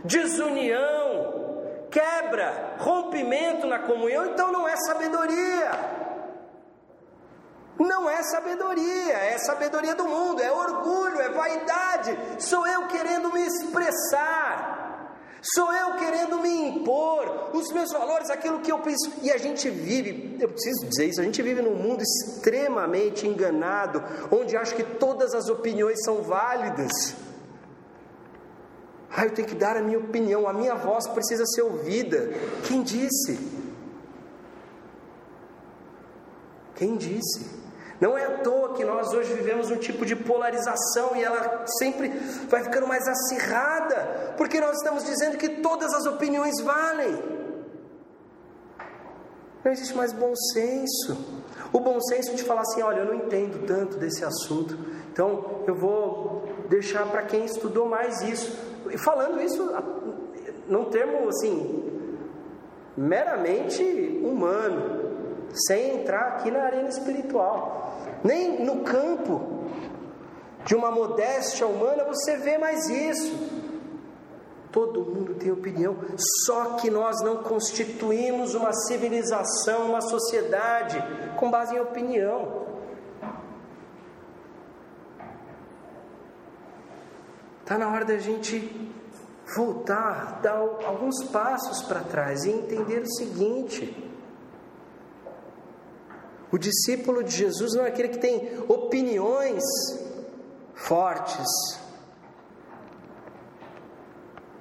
[0.05, 1.08] desunião,
[1.91, 5.71] quebra, rompimento na comunhão, então não é sabedoria.
[7.79, 12.19] Não é sabedoria, é sabedoria do mundo, é orgulho, é vaidade.
[12.39, 18.73] Sou eu querendo me expressar, sou eu querendo me impor os meus valores, aquilo que
[18.73, 19.13] eu penso.
[19.23, 24.03] E a gente vive, eu preciso dizer isso, a gente vive num mundo extremamente enganado,
[24.33, 27.15] onde acha que todas as opiniões são válidas.
[29.11, 32.31] Ah, eu tenho que dar a minha opinião, a minha voz precisa ser ouvida.
[32.65, 33.39] Quem disse?
[36.75, 37.59] Quem disse?
[38.01, 42.09] Não é à toa que nós hoje vivemos um tipo de polarização e ela sempre
[42.49, 47.21] vai ficando mais acirrada, porque nós estamos dizendo que todas as opiniões valem.
[49.65, 51.43] Não existe mais bom senso.
[51.73, 54.79] O bom senso de falar assim: olha, eu não entendo tanto desse assunto,
[55.13, 58.57] então eu vou deixar para quem estudou mais isso
[58.97, 59.71] falando isso
[60.69, 61.85] num termo assim,
[62.97, 63.83] meramente
[64.23, 65.09] humano,
[65.53, 69.59] sem entrar aqui na arena espiritual, nem no campo
[70.65, 73.69] de uma modéstia humana você vê mais isso.
[74.71, 75.97] Todo mundo tem opinião,
[76.45, 81.03] só que nós não constituímos uma civilização, uma sociedade
[81.37, 82.68] com base em opinião.
[87.69, 88.91] Está na hora da gente
[89.55, 94.11] voltar, dar alguns passos para trás e entender o seguinte:
[96.51, 99.63] o discípulo de Jesus não é aquele que tem opiniões
[100.75, 101.79] fortes,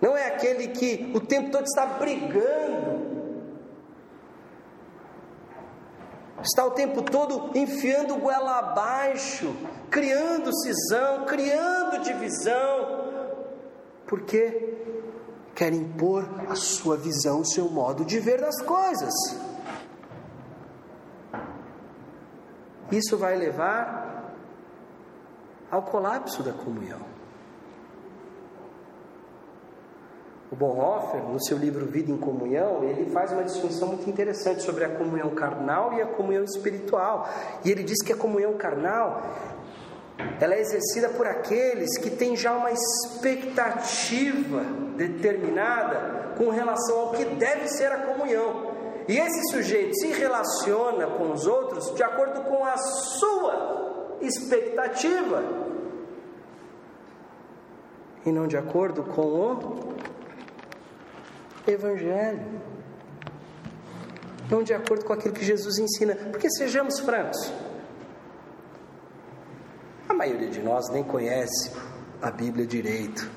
[0.01, 3.08] não é aquele que o tempo todo está brigando,
[6.41, 9.55] está o tempo todo enfiando goela abaixo,
[9.89, 12.97] criando cisão, criando divisão,
[14.08, 14.76] porque
[15.53, 19.14] quer impor a sua visão, o seu modo de ver das coisas.
[22.91, 24.34] Isso vai levar
[25.70, 27.01] ao colapso da comunhão.
[30.49, 34.86] O Bonhoeffer, no seu livro Vida em Comunhão, ele faz uma distinção muito interessante sobre
[34.86, 37.28] a comunhão carnal e a comunhão espiritual.
[37.66, 39.22] E ele diz que a comunhão carnal
[40.39, 44.61] ela é exercida por aqueles que têm já uma expectativa
[44.95, 48.76] determinada com relação ao que deve ser a comunhão.
[49.07, 55.43] E esse sujeito se relaciona com os outros de acordo com a sua expectativa
[58.26, 59.95] e não de acordo com o
[61.65, 62.41] Evangelho.
[64.49, 66.15] Não de acordo com aquilo que Jesus ensina.
[66.15, 67.51] Porque sejamos francos
[70.18, 71.72] maioria de nós nem conhece
[72.22, 73.30] a Bíblia direito.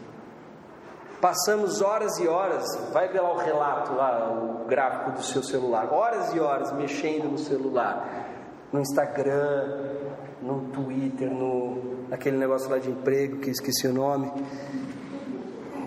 [1.21, 5.93] Passamos horas e horas, vai ver lá o relato, lá, o gráfico do seu celular,
[5.93, 8.27] horas e horas mexendo no celular,
[8.73, 9.99] no Instagram,
[10.41, 14.33] no Twitter, no aquele negócio lá de emprego que esqueci o nome,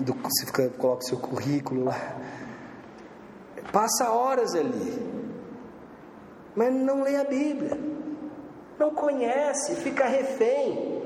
[0.01, 1.97] do, você fica, coloca o seu currículo lá.
[3.71, 5.01] Passa horas ali,
[6.55, 7.93] mas não lê a Bíblia
[8.79, 11.01] não conhece, fica refém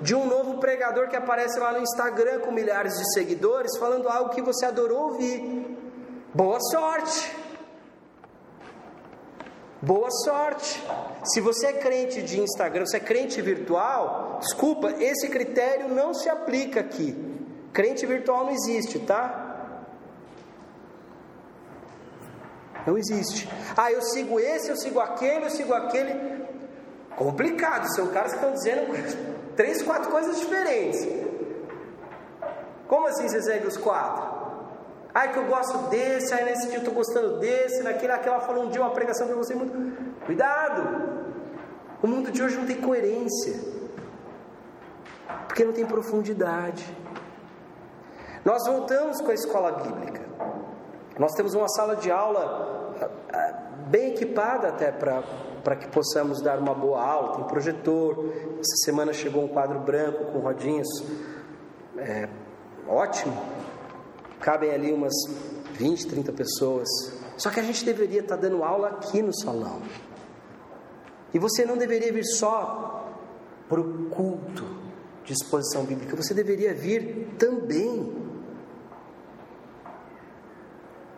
[0.00, 4.30] de um novo pregador que aparece lá no Instagram com milhares de seguidores falando algo
[4.30, 5.78] que você adorou ouvir.
[6.34, 7.36] Boa sorte!
[9.80, 10.82] Boa sorte!
[11.24, 16.28] Se você é crente de Instagram, você é crente virtual, desculpa, esse critério não se
[16.28, 17.16] aplica aqui.
[17.72, 19.42] Crente virtual não existe, tá?
[22.86, 23.48] Não existe.
[23.76, 26.42] Ah, eu sigo esse, eu sigo aquele, eu sigo aquele.
[27.16, 28.92] Complicado, são caras que estão dizendo
[29.56, 31.06] três, quatro coisas diferentes.
[32.88, 34.42] Como assim você segue os quatro?
[35.14, 38.64] Ah, que eu gosto desse, aí nesse dia eu estou gostando desse, naquele, aquela falou
[38.64, 40.24] um dia uma pregação que eu gostei muito.
[40.24, 41.22] Cuidado!
[42.02, 43.60] O mundo de hoje não tem coerência,
[45.46, 46.84] porque não tem profundidade.
[48.44, 50.22] Nós voltamos com a escola bíblica.
[51.18, 56.58] Nós temos uma sala de aula ah, ah, bem equipada até para que possamos dar
[56.58, 57.36] uma boa aula.
[57.36, 58.32] Tem projetor.
[58.58, 60.88] Essa semana chegou um quadro branco com rodinhas.
[61.96, 62.28] É,
[62.86, 63.36] ótimo.
[64.40, 65.14] Cabem ali umas
[65.74, 66.88] 20, 30 pessoas.
[67.36, 69.82] Só que a gente deveria estar dando aula aqui no salão.
[71.34, 73.08] E você não deveria vir só
[73.68, 74.82] para o culto
[75.24, 78.14] de exposição bíblica, você deveria vir também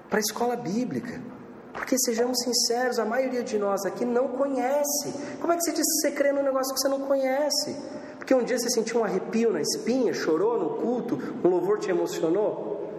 [0.09, 1.21] para a escola bíblica.
[1.75, 5.13] Porque sejamos sinceros, a maioria de nós aqui não conhece.
[5.41, 7.77] Como é que você diz que você crê num negócio que você não conhece?
[8.17, 11.91] Porque um dia você sentiu um arrepio na espinha, chorou no culto, um louvor te
[11.91, 12.93] emocionou?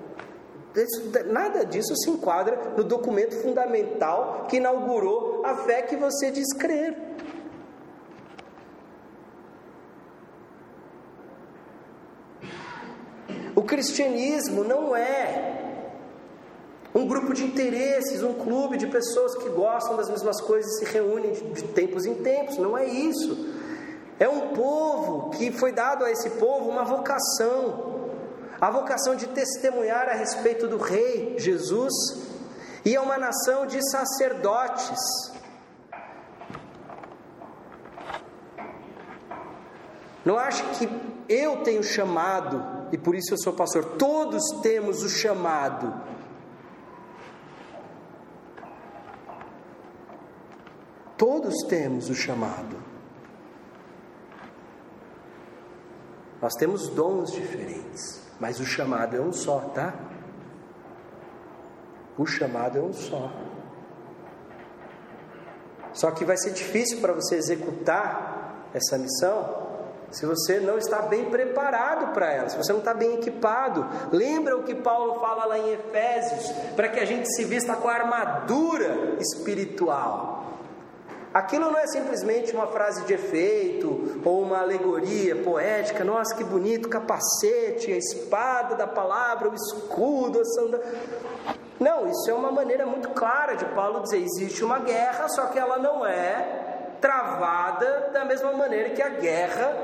[0.76, 6.52] Isso, nada disso se enquadra no documento fundamental que inaugurou a fé que você diz
[6.54, 6.98] crer.
[13.56, 15.55] O cristianismo não é
[16.96, 20.94] um grupo de interesses, um clube de pessoas que gostam das mesmas coisas e se
[20.94, 22.58] reúnem de tempos em tempos.
[22.58, 23.54] Não é isso.
[24.18, 28.12] É um povo que foi dado a esse povo uma vocação,
[28.62, 31.94] a vocação de testemunhar a respeito do Rei Jesus,
[32.86, 35.34] e é uma nação de sacerdotes.
[40.24, 40.90] Não acho que
[41.28, 46.16] eu tenho chamado, e por isso eu sou pastor, todos temos o chamado
[51.18, 52.84] Todos temos o chamado.
[56.42, 59.94] Nós temos dons diferentes, mas o chamado é um só, tá?
[62.18, 63.32] O chamado é um só.
[65.94, 69.66] Só que vai ser difícil para você executar essa missão
[70.12, 73.86] se você não está bem preparado para ela, se você não está bem equipado.
[74.12, 77.90] Lembra o que Paulo fala lá em Efésios, para que a gente se vista com
[77.90, 80.35] a armadura espiritual.
[81.36, 86.02] Aquilo não é simplesmente uma frase de efeito ou uma alegoria poética.
[86.02, 90.82] Nossa, que bonito capacete, a espada da palavra, o escudo, a sanda.
[91.78, 95.60] Não, isso é uma maneira muito clara de Paulo dizer: existe uma guerra, só que
[95.60, 99.76] ela não é travada da mesma maneira que a guerra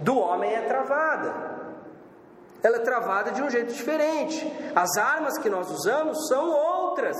[0.00, 1.50] do homem é travada.
[2.62, 4.46] Ela é travada de um jeito diferente.
[4.76, 7.16] As armas que nós usamos são outras.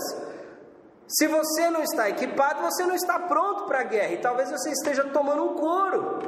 [1.10, 4.70] Se você não está equipado, você não está pronto para a guerra e talvez você
[4.70, 6.18] esteja tomando um couro.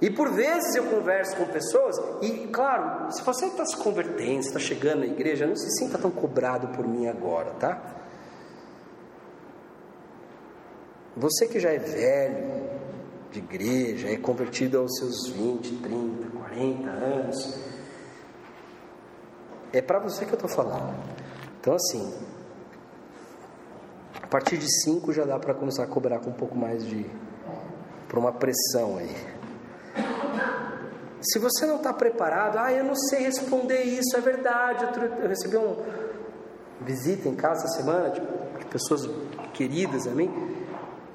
[0.00, 4.58] E por vezes eu converso com pessoas, e claro, se você está se convertendo, está
[4.60, 7.80] chegando na igreja, não se sinta tão cobrado por mim agora, tá?
[11.16, 12.70] Você que já é velho
[13.32, 17.58] de igreja, é convertido aos seus 20, 30, 40 anos,
[19.72, 20.94] é para você que eu estou falando.
[21.60, 22.12] Então, assim,
[24.34, 27.06] partir de 5 já dá para começar a cobrar com um pouco mais de.
[28.08, 29.14] por uma pressão aí.
[31.20, 34.86] Se você não está preparado, ah, eu não sei responder isso, é verdade.
[35.22, 35.76] Eu recebi uma
[36.80, 38.26] visita em casa essa semana, tipo,
[38.58, 39.08] de pessoas
[39.52, 40.28] queridas a mim,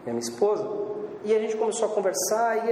[0.06, 0.66] e a minha esposa,
[1.26, 2.72] e a gente começou a conversar, e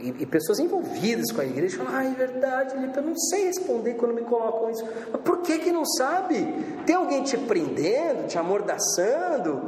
[0.00, 3.94] e, e, pessoas envolvidas com a igreja falam: Ah, é verdade, eu não sei responder
[3.94, 4.84] quando me colocam isso.
[5.12, 6.46] Mas por que, que não sabe?
[6.86, 9.60] Tem alguém te prendendo, te amordaçando?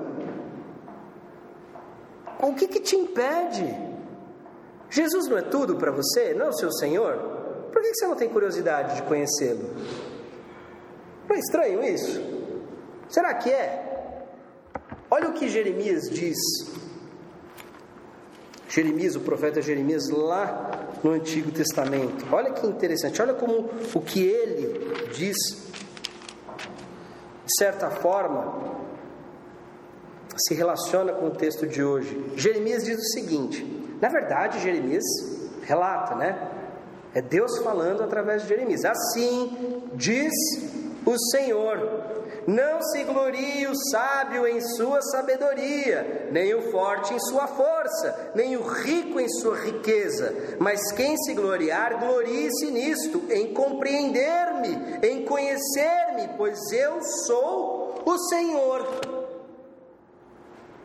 [2.40, 3.92] O que, que te impede?
[4.90, 6.34] Jesus não é tudo para você?
[6.34, 7.16] Não é seu Senhor?
[7.72, 9.70] Por que, que você não tem curiosidade de conhecê-lo?
[11.28, 12.20] Não é estranho isso?
[13.08, 14.16] Será que é?
[15.10, 16.38] Olha o que Jeremias diz
[18.72, 22.24] Jeremias, o profeta Jeremias, lá no Antigo Testamento.
[22.32, 25.36] Olha que interessante, olha como o que ele diz,
[27.44, 28.80] de certa forma,
[30.36, 32.32] se relaciona com o texto de hoje.
[32.34, 33.62] Jeremias diz o seguinte:
[34.00, 35.04] na verdade, Jeremias
[35.64, 36.48] relata, né?
[37.14, 38.86] É Deus falando através de Jeremias.
[38.86, 40.32] Assim diz
[41.04, 47.46] o Senhor: Não se glorie o sábio em sua sabedoria, nem o forte em sua
[47.46, 50.56] força, nem o rico em sua riqueza.
[50.58, 58.86] Mas quem se gloriar, glorie-se nisto, em compreender-me, em conhecer-me, pois eu sou o Senhor.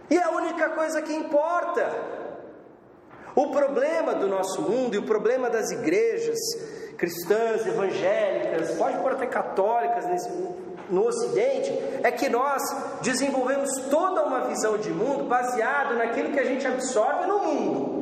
[0.10, 1.92] E é a única coisa que importa.
[3.36, 6.40] O problema do nosso mundo e o problema das igrejas
[6.98, 10.30] cristãs, evangélicas, pode pôr até católicas nesse,
[10.90, 11.72] no Ocidente,
[12.04, 12.62] é que nós
[13.02, 17.98] desenvolvemos toda uma visão de mundo baseado naquilo que a gente absorve no mundo.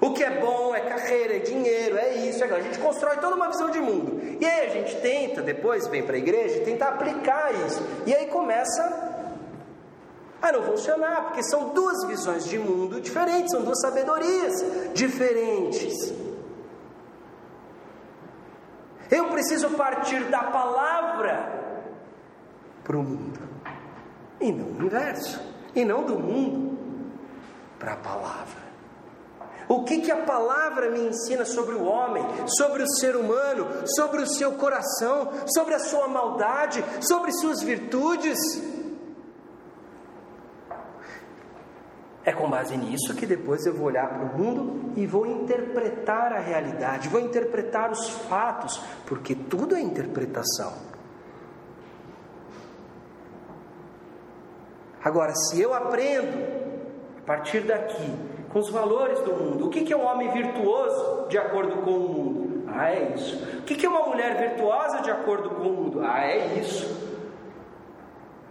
[0.00, 2.60] O que é bom é carreira, é dinheiro, é isso, é aquilo.
[2.60, 4.18] A gente constrói toda uma visão de mundo.
[4.40, 7.86] E aí a gente tenta, depois vem para a igreja e tenta aplicar isso.
[8.06, 9.10] E aí começa
[10.40, 14.54] a não funcionar, porque são duas visões de mundo diferentes, são duas sabedorias
[14.94, 16.14] diferentes.
[19.10, 21.59] Eu preciso partir da palavra
[22.84, 23.40] para o mundo,
[24.40, 25.40] e não o inverso,
[25.74, 26.78] e não do mundo
[27.78, 28.70] para a palavra.
[29.68, 32.24] O que, que a palavra me ensina sobre o homem,
[32.58, 38.36] sobre o ser humano, sobre o seu coração, sobre a sua maldade, sobre suas virtudes?
[42.24, 46.32] É com base nisso que depois eu vou olhar para o mundo e vou interpretar
[46.32, 50.89] a realidade, vou interpretar os fatos, porque tudo é interpretação.
[55.02, 56.60] Agora, se eu aprendo
[57.18, 58.12] a partir daqui
[58.52, 62.08] com os valores do mundo, o que é um homem virtuoso de acordo com o
[62.08, 62.64] mundo?
[62.68, 63.42] Ah, é isso.
[63.58, 66.00] O que é uma mulher virtuosa de acordo com o mundo?
[66.02, 67.10] Ah, é isso.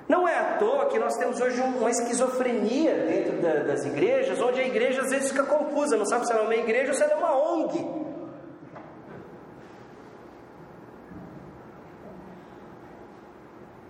[0.08, 4.60] Não é à toa que nós temos hoje uma esquizofrenia dentro da, das igrejas, onde
[4.60, 7.04] a igreja às vezes fica confusa, não sabe se ela é uma igreja ou se
[7.04, 8.09] ela é uma ONG.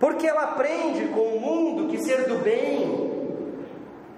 [0.00, 3.12] Porque ela aprende com o mundo que ser do bem,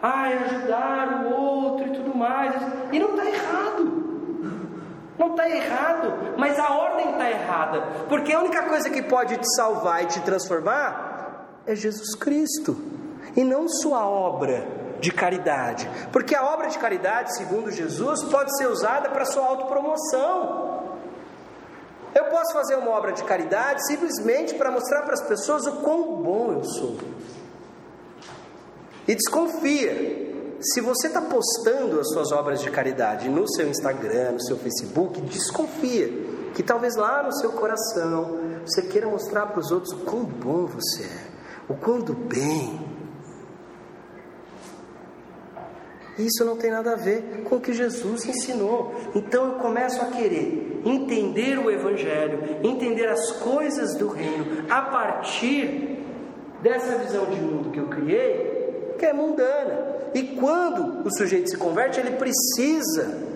[0.01, 2.55] ai, ajudar o outro e tudo mais,
[2.93, 4.03] e não está errado.
[5.19, 9.55] Não está errado, mas a ordem está errada, porque a única coisa que pode te
[9.55, 12.77] salvar e te transformar é Jesus Cristo
[13.37, 14.67] e não sua obra
[15.01, 20.62] de caridade, porque a obra de caridade, segundo Jesus, pode ser usada para sua autopromoção.
[22.15, 26.17] Eu posso fazer uma obra de caridade simplesmente para mostrar para as pessoas o quão
[26.23, 26.99] bom eu sou.
[29.09, 34.43] E desconfia, se você está postando as suas obras de caridade no seu Instagram, no
[34.43, 36.09] seu Facebook, desconfia
[36.55, 40.67] que talvez lá no seu coração você queira mostrar para os outros o quão bom
[40.67, 41.33] você é
[41.69, 42.92] o quão do bem.
[46.19, 48.95] Isso não tem nada a ver com o que Jesus ensinou.
[49.15, 56.05] Então eu começo a querer entender o Evangelho, entender as coisas do reino, a partir
[56.61, 59.93] dessa visão de mundo que eu criei, que é mundana.
[60.15, 63.33] E quando o sujeito se converte, ele precisa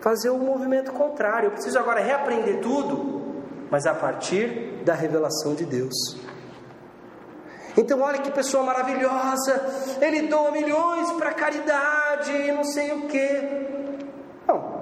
[0.00, 1.48] fazer o um movimento contrário.
[1.48, 3.34] Eu preciso agora reaprender tudo,
[3.70, 5.94] mas a partir da revelação de Deus.
[7.76, 13.42] Então, olha que pessoa maravilhosa, ele doa milhões para caridade e não sei o que.
[14.46, 14.80] Não.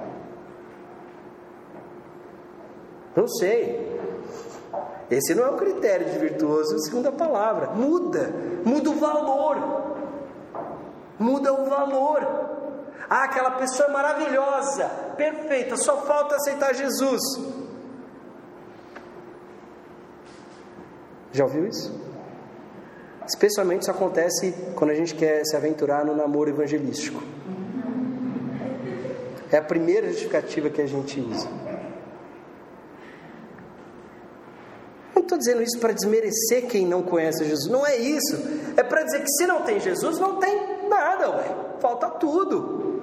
[3.14, 3.98] Não sei.
[5.10, 7.68] Esse não é o critério de virtuoso, segundo a palavra.
[7.68, 8.32] Muda,
[8.64, 9.56] muda o valor.
[11.18, 12.48] Muda o valor.
[13.08, 14.84] Ah, aquela pessoa é maravilhosa,
[15.16, 17.20] perfeita, só falta aceitar Jesus.
[21.32, 22.07] Já ouviu isso?
[23.28, 27.22] Especialmente isso acontece quando a gente quer se aventurar no namoro evangelístico.
[29.52, 31.46] É a primeira justificativa que a gente usa.
[35.14, 38.34] Não estou dizendo isso para desmerecer quem não conhece Jesus, não é isso.
[38.78, 41.54] É para dizer que se não tem Jesus, não tem nada, ué.
[41.80, 43.02] falta tudo.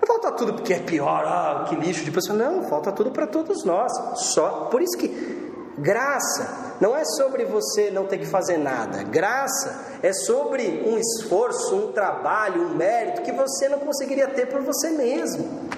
[0.00, 2.36] Não falta tudo porque é pior, ah, que lixo de pessoa.
[2.36, 3.92] Não, falta tudo para todos nós.
[4.16, 5.48] Só por isso que
[5.78, 9.02] Graça não é sobre você não ter que fazer nada.
[9.04, 14.60] Graça é sobre um esforço, um trabalho, um mérito que você não conseguiria ter por
[14.62, 15.68] você mesmo.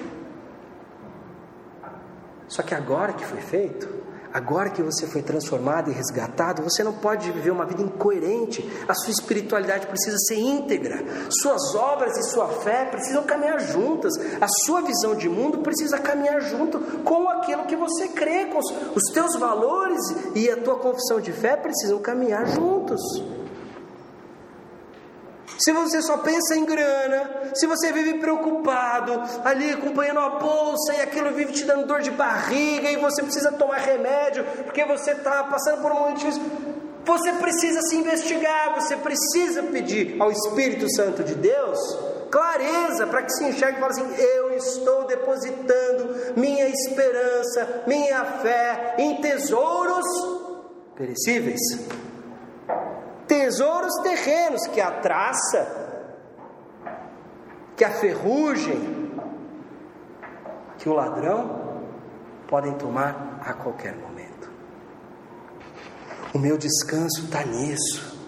[2.47, 3.87] Só que agora que foi feito,
[4.33, 8.67] Agora que você foi transformado e resgatado, você não pode viver uma vida incoerente.
[8.87, 11.03] A sua espiritualidade precisa ser íntegra.
[11.41, 14.13] Suas obras e sua fé precisam caminhar juntas.
[14.39, 18.71] A sua visão de mundo precisa caminhar junto com aquilo que você crê, com os,
[18.95, 20.01] os teus valores
[20.33, 23.01] e a tua confissão de fé precisam caminhar juntos.
[25.57, 31.01] Se você só pensa em grana, se você vive preocupado, ali acompanhando a bolsa e
[31.01, 35.43] aquilo vive te dando dor de barriga e você precisa tomar remédio porque você está
[35.43, 36.43] passando por um momento difícil,
[37.05, 41.79] você precisa se investigar, você precisa pedir ao Espírito Santo de Deus
[42.31, 48.95] clareza para que se enxergue e fale assim: eu estou depositando minha esperança, minha fé
[48.97, 50.05] em tesouros
[50.95, 51.59] perecíveis
[53.31, 55.65] tesouros terrenos que a traça,
[57.77, 59.09] que a ferrugem,
[60.77, 61.79] que o ladrão
[62.49, 64.51] podem tomar a qualquer momento.
[66.33, 68.19] O meu descanso está nisso.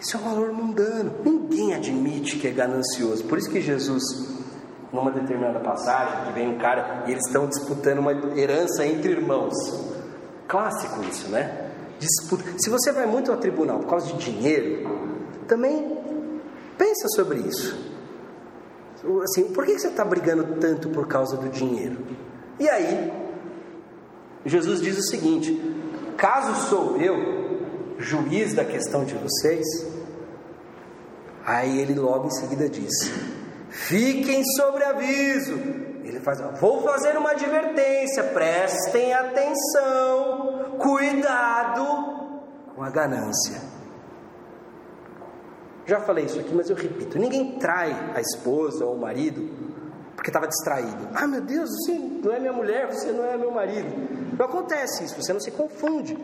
[0.00, 1.14] Isso é um valor mundano.
[1.24, 3.22] Ninguém admite que é ganancioso.
[3.26, 4.02] Por isso que Jesus,
[4.92, 9.54] numa determinada passagem, que vem um cara e eles estão disputando uma herança entre irmãos.
[10.48, 11.63] Clássico isso, né?
[11.98, 12.44] Disputa.
[12.58, 14.88] Se você vai muito ao tribunal por causa de dinheiro,
[15.46, 15.98] também
[16.76, 17.92] pensa sobre isso.
[19.22, 21.98] Assim, por que você está brigando tanto por causa do dinheiro?
[22.58, 23.12] E aí,
[24.46, 25.60] Jesus diz o seguinte:
[26.16, 27.44] caso sou eu
[27.98, 29.64] juiz da questão de vocês,
[31.44, 33.10] aí ele logo em seguida diz:
[33.68, 35.52] fiquem sobre aviso.
[36.02, 40.53] Ele faz, vou fazer uma advertência, prestem atenção
[40.84, 42.42] cuidado
[42.74, 43.58] com a ganância.
[45.86, 49.42] Já falei isso aqui, mas eu repito: ninguém trai a esposa ou o marido
[50.14, 51.08] porque estava distraído.
[51.14, 53.90] Ah, meu Deus, você não é minha mulher, você não é meu marido.
[54.38, 56.16] Não acontece isso, você não se confunde.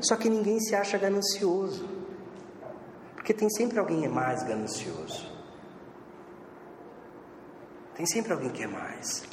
[0.00, 1.86] Só que ninguém se acha ganancioso.
[3.14, 5.30] Porque tem sempre alguém que é mais ganancioso.
[7.94, 9.24] Tem sempre alguém que é mais.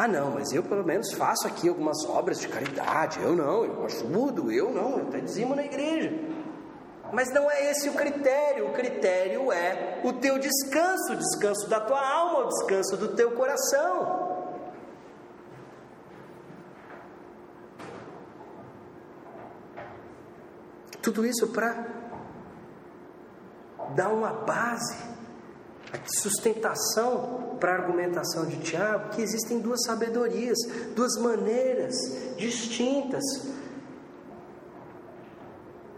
[0.00, 3.20] Ah, não, mas eu pelo menos faço aqui algumas obras de caridade.
[3.20, 6.16] Eu não, eu ajudo, eu não, eu até dizimo na igreja.
[7.12, 8.68] Mas não é esse o critério.
[8.68, 13.32] O critério é o teu descanso, o descanso da tua alma, o descanso do teu
[13.32, 14.46] coração.
[21.02, 21.88] Tudo isso para
[23.96, 24.96] dar uma base,
[25.92, 30.58] a sustentação para a argumentação de Tiago que existem duas sabedorias,
[30.94, 31.94] duas maneiras
[32.36, 33.24] distintas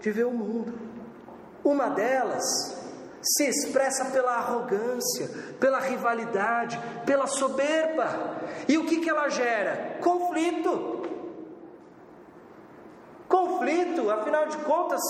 [0.00, 0.72] de ver o mundo.
[1.62, 2.42] Uma delas
[3.22, 8.40] se expressa pela arrogância, pela rivalidade, pela soberba.
[8.66, 9.98] E o que, que ela gera?
[10.00, 11.00] Conflito.
[13.28, 15.00] Conflito, afinal de contas,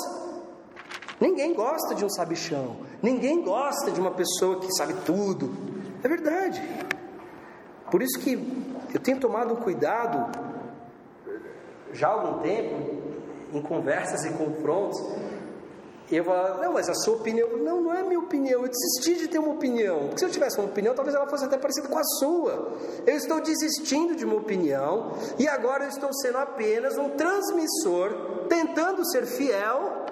[1.20, 5.51] ninguém gosta de um sabichão, ninguém gosta de uma pessoa que sabe tudo,
[6.03, 6.62] é verdade.
[7.90, 8.32] Por isso que
[8.94, 10.30] eu tenho tomado cuidado
[11.92, 13.01] já há algum tempo
[13.53, 15.01] em conversas e confrontos.
[16.11, 17.48] Eu falo, não, mas a sua opinião.
[17.59, 18.62] Não, não é minha opinião.
[18.62, 20.09] Eu desisti de ter uma opinião.
[20.09, 22.76] Porque se eu tivesse uma opinião, talvez ela fosse até parecida com a sua.
[23.07, 29.09] Eu estou desistindo de uma opinião e agora eu estou sendo apenas um transmissor, tentando
[29.09, 30.05] ser fiel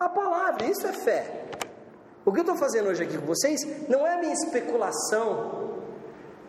[0.00, 0.64] à palavra.
[0.66, 1.44] Isso é fé.
[2.24, 5.74] O que eu estou fazendo hoje aqui com vocês não é minha especulação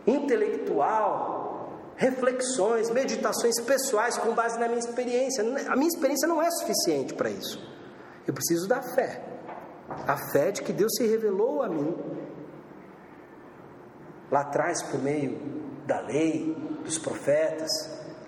[0.06, 5.44] intelectual, reflexões, meditações pessoais com base na minha experiência.
[5.68, 7.60] A minha experiência não é suficiente para isso.
[8.26, 9.22] Eu preciso da fé.
[9.88, 11.94] A fé de que Deus se revelou a mim
[14.30, 15.38] lá atrás por meio
[15.86, 17.70] da lei, dos profetas,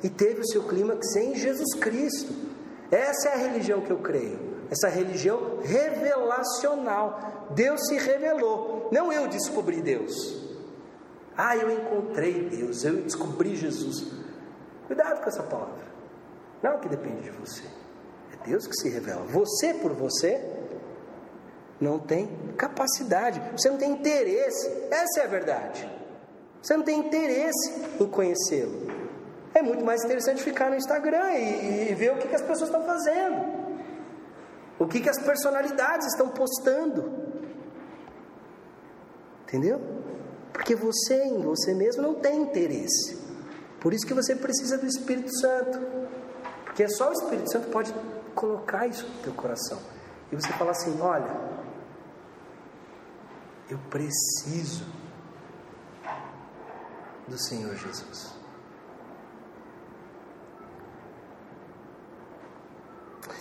[0.02, 2.32] e teve o seu clímax em Jesus Cristo.
[2.90, 7.48] Essa é a religião que eu creio essa religião revelacional.
[7.50, 10.46] Deus se revelou, não eu descobri Deus.
[11.36, 14.06] Ah, eu encontrei Deus, eu descobri Jesus.
[14.86, 15.86] Cuidado com essa palavra.
[16.62, 17.62] Não é o que depende de você.
[18.32, 19.22] É Deus que se revela.
[19.26, 20.44] Você por você
[21.80, 24.68] não tem capacidade, você não tem interesse.
[24.90, 25.88] Essa é a verdade.
[26.60, 28.88] Você não tem interesse em conhecê-lo.
[29.54, 32.68] É muito mais interessante ficar no Instagram e, e ver o que, que as pessoas
[32.68, 33.57] estão fazendo.
[34.78, 37.12] O que, que as personalidades estão postando?
[39.42, 39.80] Entendeu?
[40.52, 43.18] Porque você em você mesmo não tem interesse.
[43.80, 45.78] Por isso que você precisa do Espírito Santo.
[46.64, 47.92] Porque só o Espírito Santo pode
[48.34, 49.78] colocar isso no teu coração.
[50.30, 51.34] E você fala assim: olha,
[53.70, 54.84] eu preciso
[57.26, 58.37] do Senhor Jesus.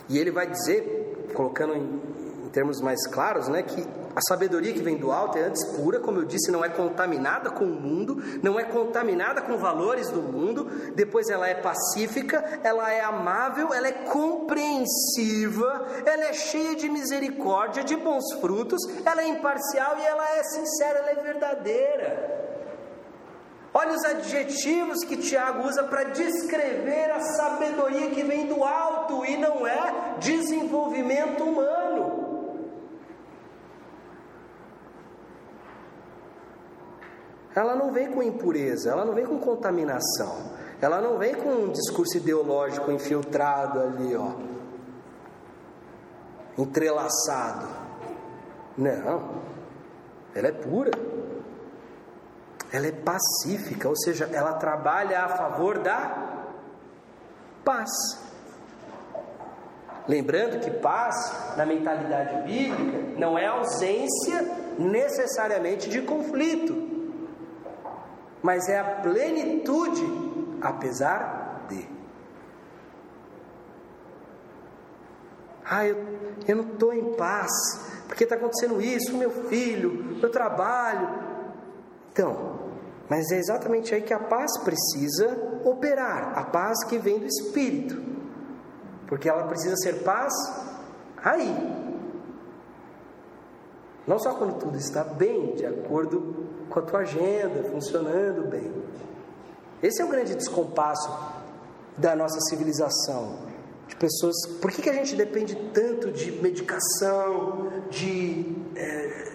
[0.10, 2.02] E ele vai dizer colocando em,
[2.46, 3.86] em termos mais claros, né, que
[4.18, 7.52] A sabedoria que vem do alto é antes pura, como eu disse, não é contaminada
[7.52, 10.66] com o mundo, não é contaminada com valores do mundo.
[10.96, 17.84] Depois ela é pacífica, ela é amável, ela é compreensiva, ela é cheia de misericórdia,
[17.84, 22.37] de bons frutos, ela é imparcial e ela é sincera, ela é verdadeira.
[23.80, 29.38] Olha os adjetivos que Tiago usa para descrever a sabedoria que vem do alto e
[29.38, 32.28] não é desenvolvimento humano.
[37.60, 41.72] ela não vem com impureza, ela não vem com contaminação, ela não vem com um
[41.72, 44.32] discurso ideológico infiltrado ali, ó,
[46.56, 47.68] entrelaçado.
[48.78, 49.42] Não,
[50.36, 50.92] ela é pura,
[52.72, 56.46] ela é pacífica, ou seja, ela trabalha a favor da
[57.64, 57.90] paz.
[60.08, 61.16] Lembrando que paz,
[61.58, 64.42] na mentalidade bíblica, não é ausência
[64.78, 66.88] necessariamente de conflito
[68.42, 70.06] mas é a plenitude,
[70.62, 71.86] apesar de.
[75.66, 75.98] Ah, eu,
[76.48, 77.52] eu não estou em paz,
[78.08, 81.27] porque está acontecendo isso, meu filho, meu trabalho.
[82.18, 82.58] Então,
[83.08, 88.02] mas é exatamente aí que a paz precisa operar, a paz que vem do Espírito,
[89.08, 90.34] porque ela precisa ser paz
[91.24, 91.56] aí,
[94.08, 98.74] não só quando tudo está bem, de acordo com a tua agenda, funcionando bem.
[99.84, 101.08] Esse é o grande descompasso
[101.96, 103.46] da nossa civilização.
[103.88, 104.36] De pessoas.
[104.60, 108.56] Por que, que a gente depende tanto de medicação, de.
[108.76, 109.34] É,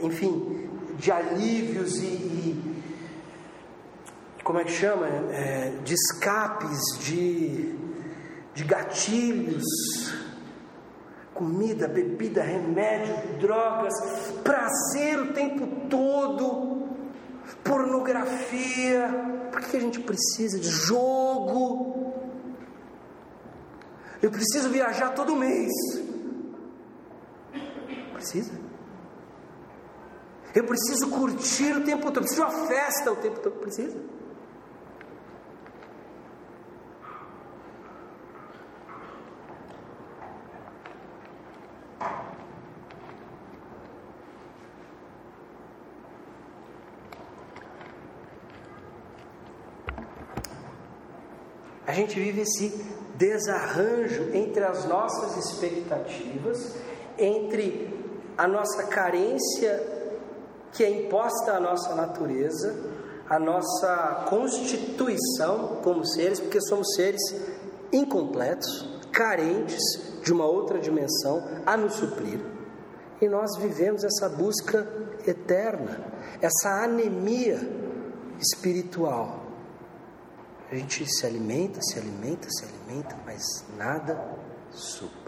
[0.00, 0.68] enfim,
[1.02, 2.82] de alívios e, e.
[4.44, 5.08] como é que chama?
[5.32, 7.74] É, de escapes, de,
[8.54, 9.64] de gatilhos
[11.34, 13.92] comida, bebida, remédio, drogas,
[14.44, 16.88] prazer o tempo todo,
[17.64, 19.08] pornografia.
[19.50, 22.14] Por que a gente precisa de jogo?
[24.22, 25.72] Eu preciso viajar todo mês.
[28.12, 28.71] Precisa?
[30.54, 33.54] Eu preciso curtir o tempo todo, eu preciso de uma festa o tempo todo.
[33.58, 33.96] Precisa?
[51.92, 52.70] a gente vive esse
[53.16, 56.74] desarranjo entre as nossas expectativas,
[57.18, 57.92] entre
[58.38, 59.91] a nossa carência
[60.72, 62.74] que é imposta à nossa natureza,
[63.28, 67.20] a nossa constituição como seres, porque somos seres
[67.92, 69.82] incompletos, carentes
[70.22, 72.40] de uma outra dimensão a nos suprir.
[73.20, 74.86] E nós vivemos essa busca
[75.26, 76.04] eterna,
[76.40, 77.60] essa anemia
[78.40, 79.42] espiritual.
[80.70, 83.42] A gente se alimenta, se alimenta, se alimenta, mas
[83.76, 84.18] nada
[84.70, 85.21] supre.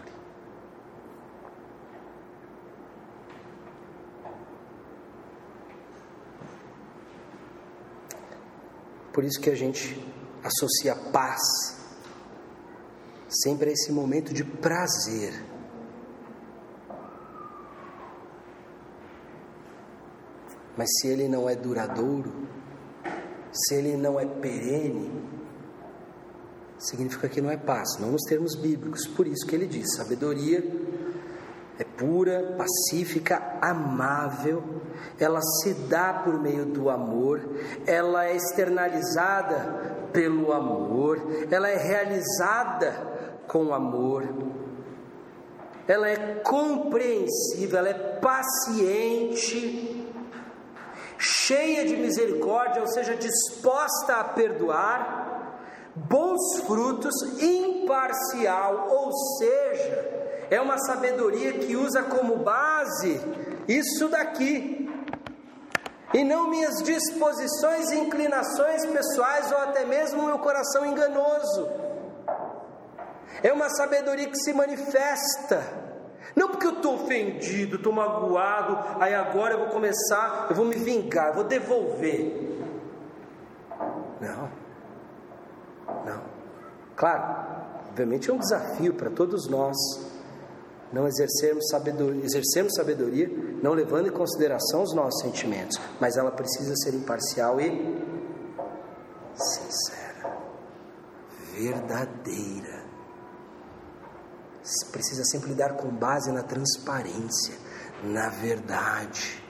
[9.15, 9.97] Por isso que a gente
[10.43, 11.39] associa paz
[13.29, 15.41] sempre a esse momento de prazer.
[20.75, 22.45] Mas se ele não é duradouro,
[23.53, 25.09] se ele não é perene,
[26.77, 29.07] significa que não é paz, não nos termos bíblicos.
[29.07, 30.61] Por isso que ele diz: sabedoria
[31.77, 34.63] é pura, pacífica, amável,
[35.19, 37.41] ela se dá por meio do amor,
[37.85, 41.19] ela é externalizada pelo amor,
[41.51, 42.93] ela é realizada
[43.47, 44.23] com amor,
[45.87, 50.09] ela é compreensível, ela é paciente,
[51.17, 55.51] cheia de misericórdia, ou seja, disposta a perdoar
[55.93, 60.14] bons frutos, imparcial, ou seja,
[60.49, 63.21] é uma sabedoria que usa como base
[63.67, 64.89] isso daqui,
[66.13, 71.69] e não minhas disposições e inclinações pessoais ou até mesmo meu coração enganoso.
[73.43, 75.61] É uma sabedoria que se manifesta.
[76.35, 80.75] Não porque eu estou ofendido, estou magoado, aí agora eu vou começar, eu vou me
[80.75, 82.59] vingar, eu vou devolver.
[84.21, 84.49] Não.
[86.05, 86.21] Não.
[86.95, 87.23] Claro,
[87.89, 89.75] obviamente é um desafio para todos nós
[90.95, 93.27] não exercermos sabedoria, exercermos sabedoria,
[93.61, 97.69] não levando em consideração os nossos sentimentos, mas ela precisa ser imparcial e
[99.35, 100.37] sincera,
[101.53, 102.85] verdadeira.
[104.93, 107.55] Precisa sempre lidar com base na transparência,
[108.01, 109.43] na verdade.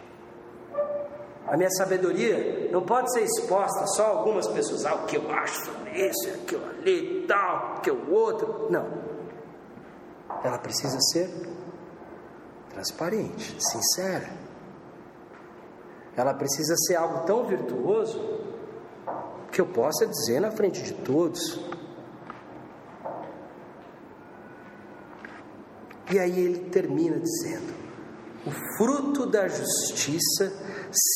[1.48, 5.30] A minha sabedoria não pode ser exposta só a algumas pessoas, ah, o que eu
[5.30, 8.68] acho sobre isso, aquilo ali, tal, que o outro.
[8.72, 9.05] Não.
[10.46, 11.28] Ela precisa ser
[12.70, 14.30] transparente, sincera.
[16.16, 18.44] Ela precisa ser algo tão virtuoso
[19.52, 21.60] que eu possa dizer na frente de todos.
[26.12, 27.74] E aí ele termina dizendo:
[28.46, 30.54] o fruto da justiça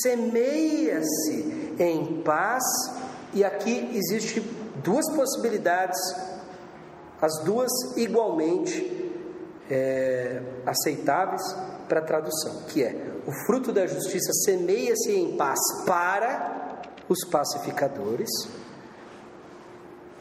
[0.02, 2.64] semeia-se em paz,
[3.32, 4.42] e aqui existe
[4.84, 6.00] duas possibilidades,
[7.22, 9.00] as duas igualmente
[9.70, 11.42] é, aceitáveis
[11.88, 18.30] para a tradução, que é o fruto da justiça semeia-se em paz para os pacificadores,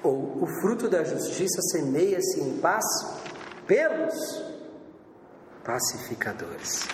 [0.03, 2.84] ou o fruto da justiça semeia-se em paz
[3.66, 4.44] pelos
[5.64, 6.88] pacificadores.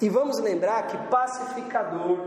[0.00, 2.18] E vamos lembrar que pacificador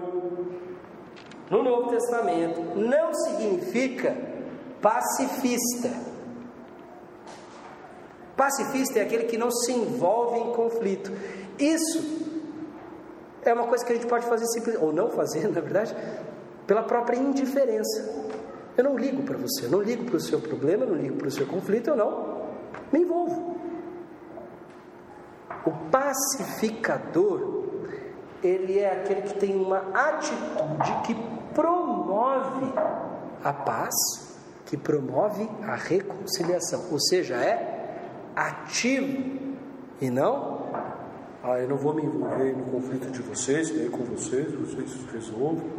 [1.50, 4.16] no Novo Testamento não significa
[4.82, 6.15] pacifista.
[8.36, 11.12] Pacifista é aquele que não se envolve em conflito.
[11.58, 12.26] Isso
[13.44, 15.96] é uma coisa que a gente pode fazer simples, ou não fazer, na verdade,
[16.68, 18.26] pela própria indiferença.
[18.78, 21.16] Eu não ligo para você, eu não ligo para o seu problema, eu não ligo
[21.16, 22.46] para o seu conflito, eu não
[22.92, 23.56] me envolvo.
[25.66, 27.64] O pacificador
[28.44, 31.16] ele é aquele que tem uma atitude que
[31.54, 32.72] promove
[33.44, 33.94] a paz,
[34.66, 37.75] que promove a reconciliação, ou seja, é
[38.36, 39.56] ativo
[40.02, 40.70] e não,
[41.44, 45.70] ah, eu não vou me envolver no conflito de vocês, nem com vocês, vocês resolvam.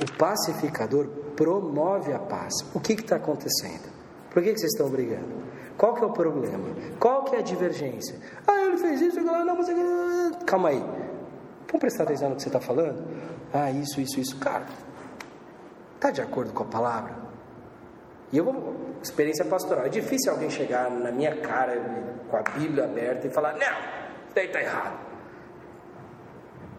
[0.00, 2.52] O pacificador promove a paz.
[2.74, 3.92] O que está acontecendo?
[4.30, 5.42] Por que, que vocês estão brigando?
[5.78, 6.68] Qual que é o problema?
[6.98, 8.18] Qual que é a divergência?
[8.46, 9.68] Ah, ele fez isso, não, mas...
[10.44, 10.80] Calma aí.
[10.80, 13.06] Vamos prestar atenção no que você está falando?
[13.52, 14.36] Ah, isso, isso, isso.
[14.38, 14.66] Cara,
[15.94, 17.31] está de acordo com a palavra?
[18.32, 18.74] E eu vou...
[19.02, 19.86] Experiência pastoral.
[19.86, 21.76] É difícil alguém chegar na minha cara
[22.30, 24.98] com a Bíblia aberta e falar, não, isso daí está errado.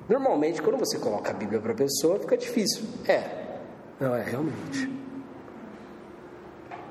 [0.08, 2.86] Normalmente, quando você coloca a Bíblia para a pessoa, fica difícil.
[3.08, 3.60] É.
[4.00, 4.90] Não, é realmente.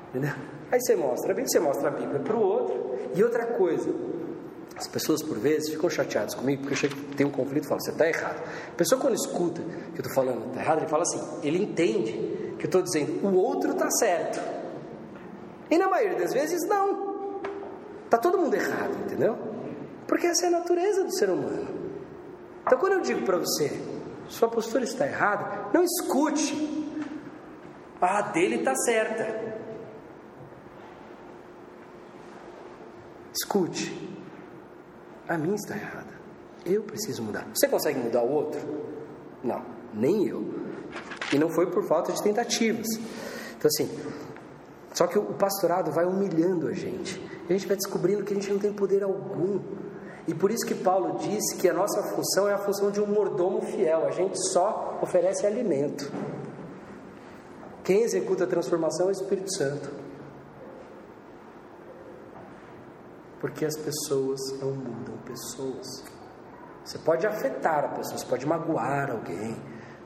[0.09, 0.33] Entendeu?
[0.71, 2.95] Aí você mostra, bem você mostra a Bíblia para o outro.
[3.15, 3.93] E outra coisa,
[4.75, 7.81] as pessoas por vezes ficam chateadas comigo porque eu chego, tem um conflito e falo,
[7.81, 8.41] você está errado.
[8.71, 12.42] A pessoa quando escuta que eu estou falando está errado, ele fala assim, ele entende
[12.63, 14.39] que eu estou dizendo, o outro está certo.
[15.69, 17.41] E na maioria das vezes não.
[18.05, 19.37] Está todo mundo errado, entendeu?
[20.07, 21.67] Porque essa é a natureza do ser humano.
[22.65, 23.69] Então quando eu digo para você,
[24.29, 26.55] sua postura está errada, não escute.
[27.99, 29.57] Ah, a dele está certa.
[33.33, 34.17] Escute,
[35.27, 36.13] a minha está errada.
[36.65, 37.45] Eu preciso mudar.
[37.53, 38.61] Você consegue mudar o outro?
[39.43, 40.62] Não, nem eu.
[41.33, 42.85] E não foi por falta de tentativas.
[43.57, 43.89] Então, assim,
[44.93, 47.19] só que o pastorado vai humilhando a gente.
[47.49, 49.59] A gente vai descobrindo que a gente não tem poder algum.
[50.27, 53.07] E por isso que Paulo diz que a nossa função é a função de um
[53.07, 54.05] mordomo fiel.
[54.05, 56.11] A gente só oferece alimento.
[57.83, 59.89] Quem executa a transformação é o Espírito Santo.
[63.41, 66.03] Porque as pessoas não mudam pessoas.
[66.85, 69.57] Você pode afetar a pessoa, você pode magoar alguém,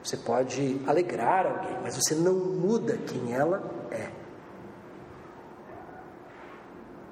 [0.08, 4.10] você pode alegrar alguém, mas você não muda quem ela é.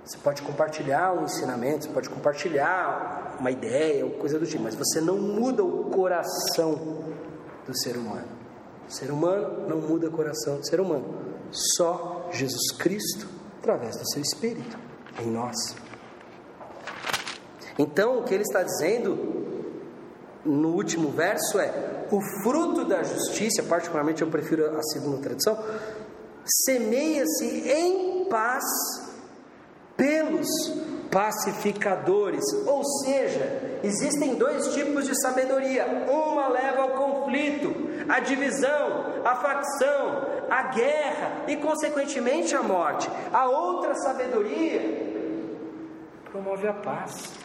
[0.06, 4.76] Você pode compartilhar um ensinamento, você pode compartilhar uma ideia ou coisa do tipo, mas
[4.76, 7.04] você não muda o coração
[7.68, 8.30] do ser humano.
[8.88, 11.36] O ser humano não muda o coração do ser humano.
[11.52, 13.28] Só Jesus Cristo,
[13.60, 14.80] através do seu Espírito,
[15.20, 15.76] em nós.
[17.78, 19.35] Então, o que ele está dizendo
[20.46, 25.58] no último verso é: o fruto da justiça, particularmente eu prefiro a segunda tradução,
[26.46, 28.64] semeia-se em paz
[29.98, 30.48] pelos
[31.12, 32.44] pacificadores.
[32.66, 37.74] Ou seja, existem dois tipos de sabedoria: uma leva ao conflito,
[38.08, 43.10] à divisão, à facção, à guerra e, consequentemente, à morte.
[43.34, 45.16] A outra sabedoria
[46.32, 47.45] promove a paz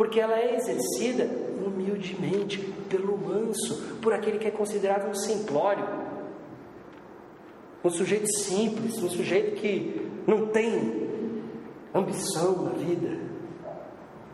[0.00, 1.28] porque ela é exercida
[1.62, 2.56] humildemente,
[2.88, 5.86] pelo manso, por aquele que é considerado um simplório,
[7.84, 11.06] um sujeito simples, um sujeito que não tem
[11.94, 13.18] ambição na vida.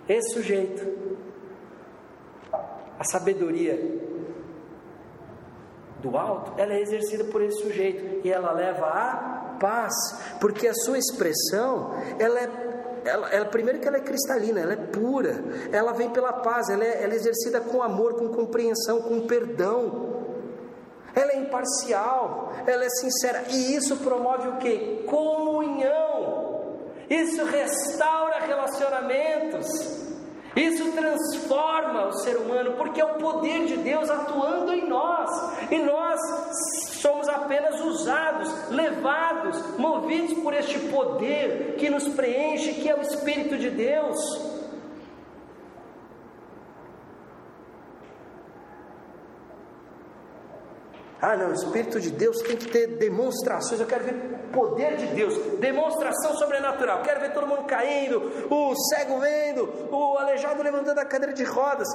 [0.09, 0.87] Esse sujeito,
[2.97, 3.77] a sabedoria
[6.01, 9.93] do alto, ela é exercida por esse sujeito e ela leva à paz,
[10.41, 11.91] porque a sua expressão,
[12.21, 12.66] ela é
[13.07, 15.43] ela, ela, primeiro que ela é cristalina, ela é pura,
[15.73, 20.15] ela vem pela paz, ela é, ela é exercida com amor, com compreensão, com perdão.
[21.15, 25.05] Ela é imparcial, ela é sincera, e isso promove o que?
[25.07, 26.27] Comunhão.
[27.09, 30.16] Isso restaura relacionamentos.
[30.57, 35.31] Isso transforma o ser humano, porque é o poder de Deus atuando em nós,
[35.71, 36.19] e nós
[37.01, 43.59] somos apenas usados, levados, movidos por este poder que nos preenche, que é o Espírito
[43.59, 44.17] de Deus.
[51.27, 53.81] Ah, não, o Espírito de Deus tem que ter demonstrações.
[53.81, 54.15] Eu quero ver
[54.53, 57.03] poder de Deus, demonstração sobrenatural.
[57.03, 61.89] Quero ver todo mundo caindo, o cego vendo, o aleijado levantando a cadeira de rodas.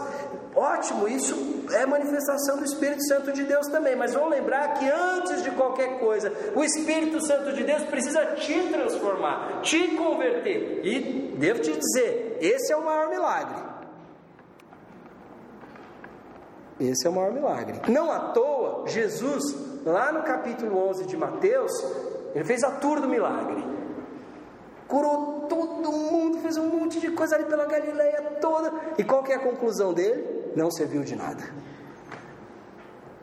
[0.54, 3.96] Ótimo, isso é manifestação do Espírito Santo de Deus também.
[3.96, 8.68] Mas vamos lembrar que antes de qualquer coisa, o Espírito Santo de Deus precisa te
[8.68, 10.86] transformar, te converter.
[10.86, 13.71] E devo te dizer, esse é o maior milagre.
[16.82, 17.80] Esse é o maior milagre.
[17.88, 19.56] Não à toa, Jesus,
[19.86, 21.72] lá no capítulo 11 de Mateus,
[22.34, 23.64] ele fez a tour do milagre.
[24.88, 28.74] Curou todo mundo, fez um monte de coisa ali pela Galileia toda.
[28.98, 30.52] E qual que é a conclusão dele?
[30.56, 31.44] Não serviu de nada.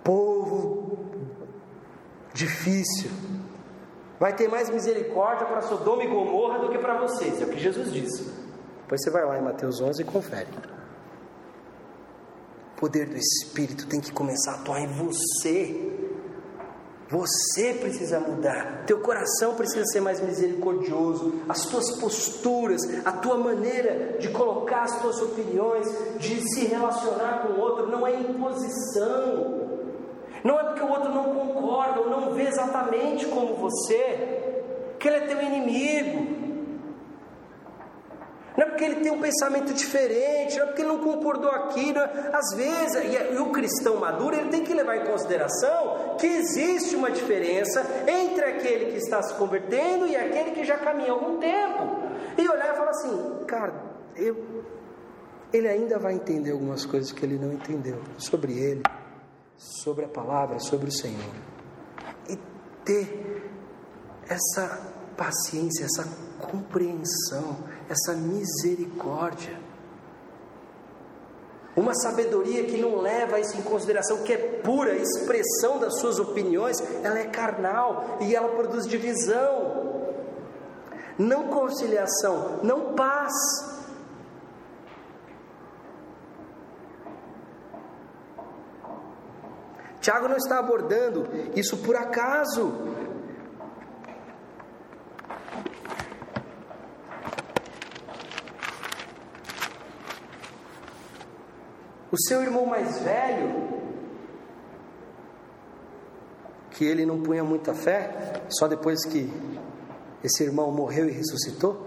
[0.04, 0.98] Povo
[2.32, 3.10] difícil.
[4.20, 7.42] Vai ter mais misericórdia para Sodoma e Gomorra do que para vocês.
[7.42, 8.32] É o que Jesus disse.
[8.82, 10.46] Depois você vai lá em Mateus 11 e confere.
[12.78, 15.96] Poder do Espírito tem que começar a atuar em você.
[17.08, 24.18] Você precisa mudar, teu coração precisa ser mais misericordioso, as tuas posturas, a tua maneira
[24.18, 29.68] de colocar as tuas opiniões, de se relacionar com o outro, não é imposição,
[30.44, 34.52] não é porque o outro não concorda ou não vê exatamente como você,
[35.00, 36.37] que ele é teu inimigo,
[38.58, 41.96] não é porque ele tem um pensamento diferente, não é porque ele não concordou aqui.
[41.96, 42.36] É...
[42.36, 46.96] Às vezes, e, e o cristão maduro ele tem que levar em consideração que existe
[46.96, 51.38] uma diferença entre aquele que está se convertendo e aquele que já caminha há algum
[51.38, 52.02] tempo.
[52.36, 53.80] E olhar e falar assim, cara,
[54.16, 54.64] eu,
[55.52, 58.82] ele ainda vai entender algumas coisas que ele não entendeu sobre ele,
[59.56, 61.32] sobre a palavra, sobre o Senhor.
[62.28, 62.36] E
[62.84, 63.40] ter
[64.28, 66.08] essa paciência, essa
[66.40, 67.56] compreensão
[67.88, 69.58] essa misericórdia.
[71.76, 76.80] Uma sabedoria que não leva isso em consideração, que é pura expressão das suas opiniões,
[77.04, 80.04] ela é carnal e ela produz divisão,
[81.16, 83.32] não conciliação, não paz.
[90.00, 92.72] Tiago não está abordando isso por acaso.
[102.10, 103.68] O seu irmão mais velho,
[106.70, 109.30] que ele não punha muita fé, só depois que
[110.24, 111.86] esse irmão morreu e ressuscitou,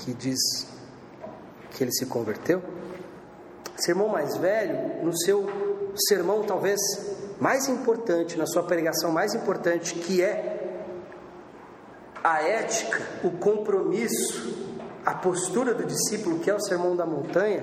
[0.00, 0.38] que diz
[1.70, 2.62] que ele se converteu.
[3.78, 5.46] Esse irmão mais velho, no seu
[6.08, 6.80] sermão talvez
[7.40, 10.56] mais importante, na sua pregação mais importante, que é
[12.24, 17.62] a ética, o compromisso, a postura do discípulo, que é o sermão da montanha,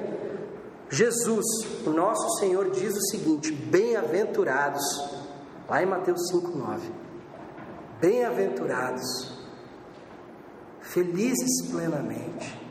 [0.94, 1.44] Jesus,
[1.88, 4.84] o nosso Senhor, diz o seguinte: bem-aventurados,
[5.68, 6.82] lá em Mateus 5,9:
[7.99, 9.36] bem-aventurados,
[10.82, 12.61] felizes plenamente,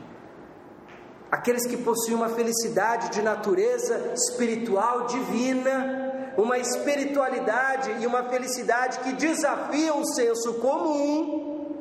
[1.29, 9.11] aqueles que possuem uma felicidade de natureza espiritual divina, uma espiritualidade e uma felicidade que
[9.11, 11.75] desafiam o senso comum,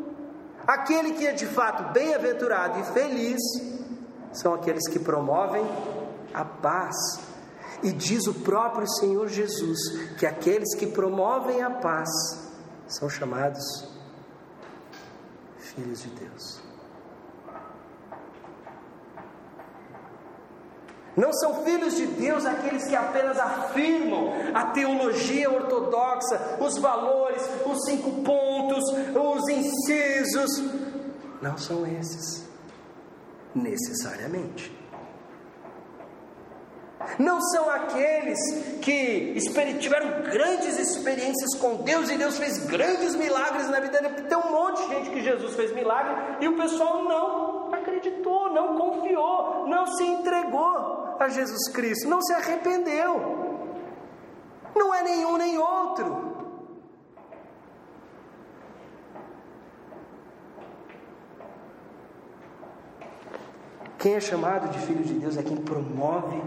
[0.66, 3.40] aquele que é de fato bem-aventurado e feliz,
[4.32, 5.64] são aqueles que promovem
[6.34, 6.96] a paz.
[7.82, 9.78] E diz o próprio Senhor Jesus
[10.18, 12.09] que aqueles que promovem a paz
[12.86, 13.92] são chamados
[15.74, 16.60] filhos de Deus.
[21.16, 27.84] Não são filhos de Deus aqueles que apenas afirmam a teologia ortodoxa, os valores, os
[27.84, 28.82] cinco pontos,
[29.14, 30.72] os incisos.
[31.42, 32.48] Não são esses,
[33.54, 34.81] necessariamente.
[37.19, 38.39] Não são aqueles
[38.81, 39.35] que
[39.79, 44.29] tiveram grandes experiências com Deus e Deus fez grandes milagres na vida dele.
[44.29, 48.77] Tem um monte de gente que Jesus fez milagre e o pessoal não acreditou, não
[48.77, 53.43] confiou, não se entregou a Jesus Cristo, não se arrependeu.
[54.74, 56.33] Não é nenhum nem outro.
[64.03, 66.43] Quem é chamado de filho de Deus é quem promove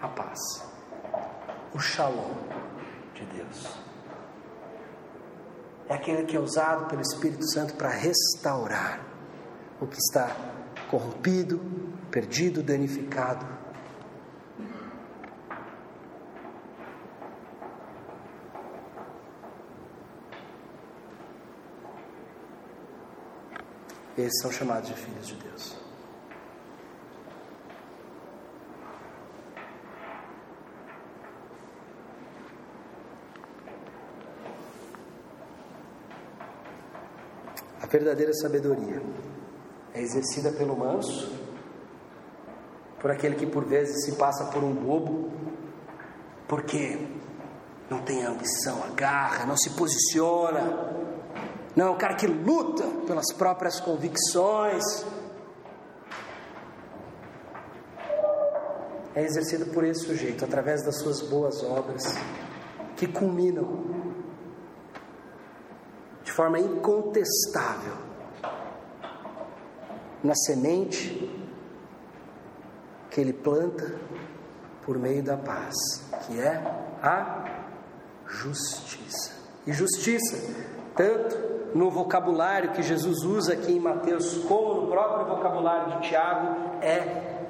[0.00, 0.38] a paz,
[1.74, 2.34] o shalom
[3.14, 3.66] de Deus.
[5.88, 9.00] É aquele que é usado pelo Espírito Santo para restaurar
[9.80, 10.36] o que está
[10.90, 11.60] corrompido,
[12.10, 13.46] perdido, danificado.
[24.16, 25.87] Esses são chamados de filhos de Deus.
[37.88, 39.02] Verdadeira sabedoria
[39.94, 41.32] é exercida pelo manso,
[43.00, 45.30] por aquele que por vezes se passa por um bobo,
[46.46, 47.08] porque
[47.90, 50.94] não tem ambição, a garra, não se posiciona.
[51.74, 54.82] Não, é um cara que luta pelas próprias convicções.
[59.14, 62.02] É exercido por esse sujeito, através das suas boas obras,
[62.96, 64.07] que culminam
[66.38, 67.94] forma incontestável
[70.22, 71.28] na semente
[73.10, 73.92] que ele planta
[74.86, 75.74] por meio da paz,
[76.24, 76.62] que é
[77.02, 77.44] a
[78.24, 79.32] justiça.
[79.66, 80.36] E justiça,
[80.94, 81.36] tanto
[81.76, 87.48] no vocabulário que Jesus usa aqui em Mateus, como no próprio vocabulário de Tiago, é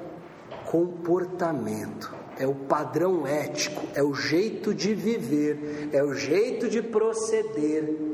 [0.65, 8.08] comportamento, é o padrão ético, é o jeito de viver, é o jeito de proceder.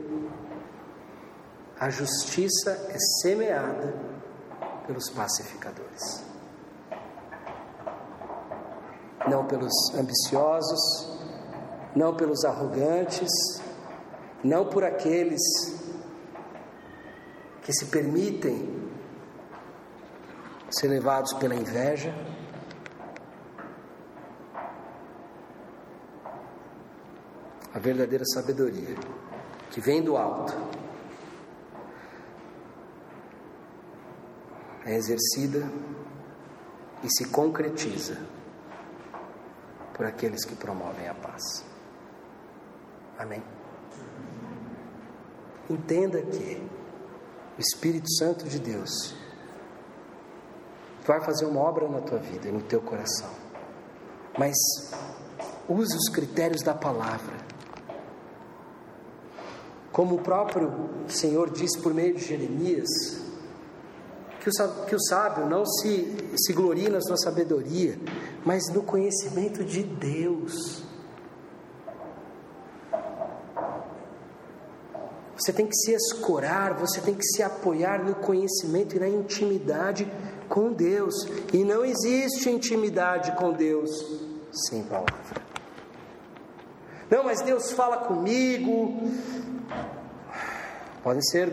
[1.77, 3.93] A justiça é semeada
[4.87, 6.23] pelos pacificadores,
[9.29, 11.19] não pelos ambiciosos,
[11.93, 13.29] não pelos arrogantes,
[14.41, 15.41] não por aqueles
[17.61, 18.89] que se permitem
[20.69, 22.13] ser levados pela inveja.
[27.73, 28.95] A verdadeira sabedoria
[29.71, 30.53] que vem do alto
[34.85, 35.67] é exercida
[37.03, 38.17] e se concretiza
[39.93, 41.65] por aqueles que promovem a paz.
[43.17, 43.43] Amém?
[45.69, 46.61] Entenda que
[47.57, 49.15] o Espírito Santo de Deus
[51.05, 53.29] vai fazer uma obra na tua vida e no teu coração,
[54.37, 54.55] mas
[55.67, 57.35] use os critérios da palavra.
[59.91, 62.89] Como o próprio Senhor disse por meio de Jeremias,
[64.45, 67.97] que o, que o sábio não se, se glorie na sua sabedoria,
[68.45, 70.83] mas no conhecimento de Deus.
[75.35, 80.07] Você tem que se escorar, você tem que se apoiar no conhecimento e na intimidade
[80.47, 81.15] com Deus.
[81.51, 83.89] E não existe intimidade com Deus
[84.51, 85.41] sem palavra.
[87.09, 89.09] Não, mas Deus fala comigo.
[91.03, 91.51] Podem ser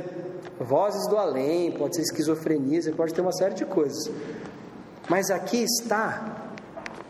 [0.60, 4.10] vozes do além, pode ser esquizofrenia, pode ter uma série de coisas.
[5.08, 6.52] Mas aqui está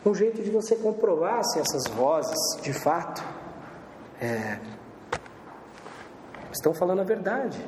[0.05, 3.23] um jeito de você comprovar se essas vozes, de fato,
[4.21, 4.59] é,
[6.53, 7.65] estão falando a verdade.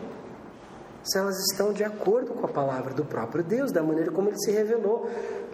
[1.02, 4.38] Se elas estão de acordo com a palavra do próprio Deus, da maneira como ele
[4.38, 5.08] se revelou.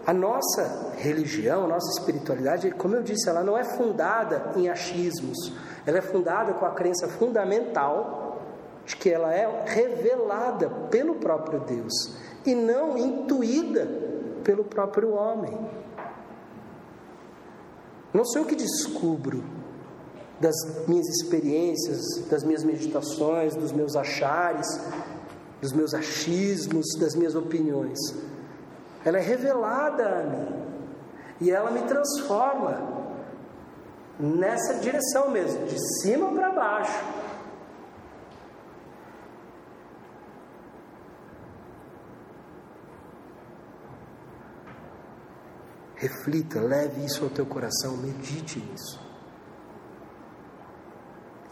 [0.07, 5.53] A nossa religião, a nossa espiritualidade, como eu disse, ela não é fundada em achismos,
[5.85, 8.30] ela é fundada com a crença fundamental
[8.86, 13.86] de que ela é revelada pelo próprio Deus e não intuída
[14.43, 15.57] pelo próprio homem.
[18.12, 19.44] Não sou eu que descubro
[20.40, 20.55] das
[20.89, 24.66] minhas experiências, das minhas meditações, dos meus achares,
[25.61, 27.98] dos meus achismos, das minhas opiniões.
[29.05, 30.48] Ela é revelada a mim
[31.40, 33.01] e ela me transforma
[34.19, 37.20] nessa direção mesmo, de cima para baixo.
[46.01, 48.99] Reflita, leve isso ao teu coração, medite nisso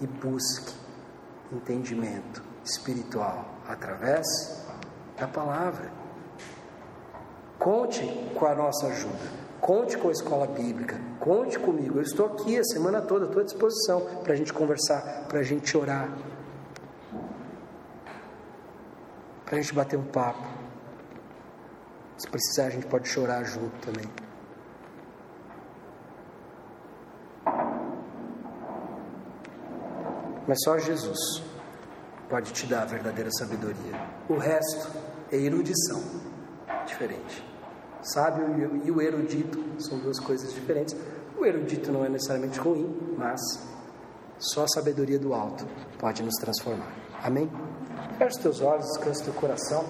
[0.00, 0.74] e busque
[1.52, 4.24] entendimento espiritual através
[5.18, 5.92] da palavra.
[7.58, 9.18] Conte com a nossa ajuda,
[9.60, 11.98] conte com a escola bíblica, conte comigo.
[11.98, 15.42] Eu estou aqui a semana toda, estou à disposição para a gente conversar, para a
[15.42, 16.08] gente orar,
[19.44, 20.48] para a gente bater um papo.
[22.16, 24.27] Se precisar, a gente pode chorar junto também.
[30.48, 31.42] Mas só Jesus
[32.28, 34.00] pode te dar a verdadeira sabedoria.
[34.30, 34.90] O resto
[35.30, 36.02] é erudição.
[36.86, 37.44] diferente.
[38.00, 40.96] Sábio e o erudito são duas coisas diferentes.
[41.38, 43.38] O erudito não é necessariamente ruim, mas
[44.38, 45.66] só a sabedoria do alto
[45.98, 46.90] pode nos transformar.
[47.22, 47.50] Amém?
[48.16, 49.84] Feche teus olhos, descanse teu coração.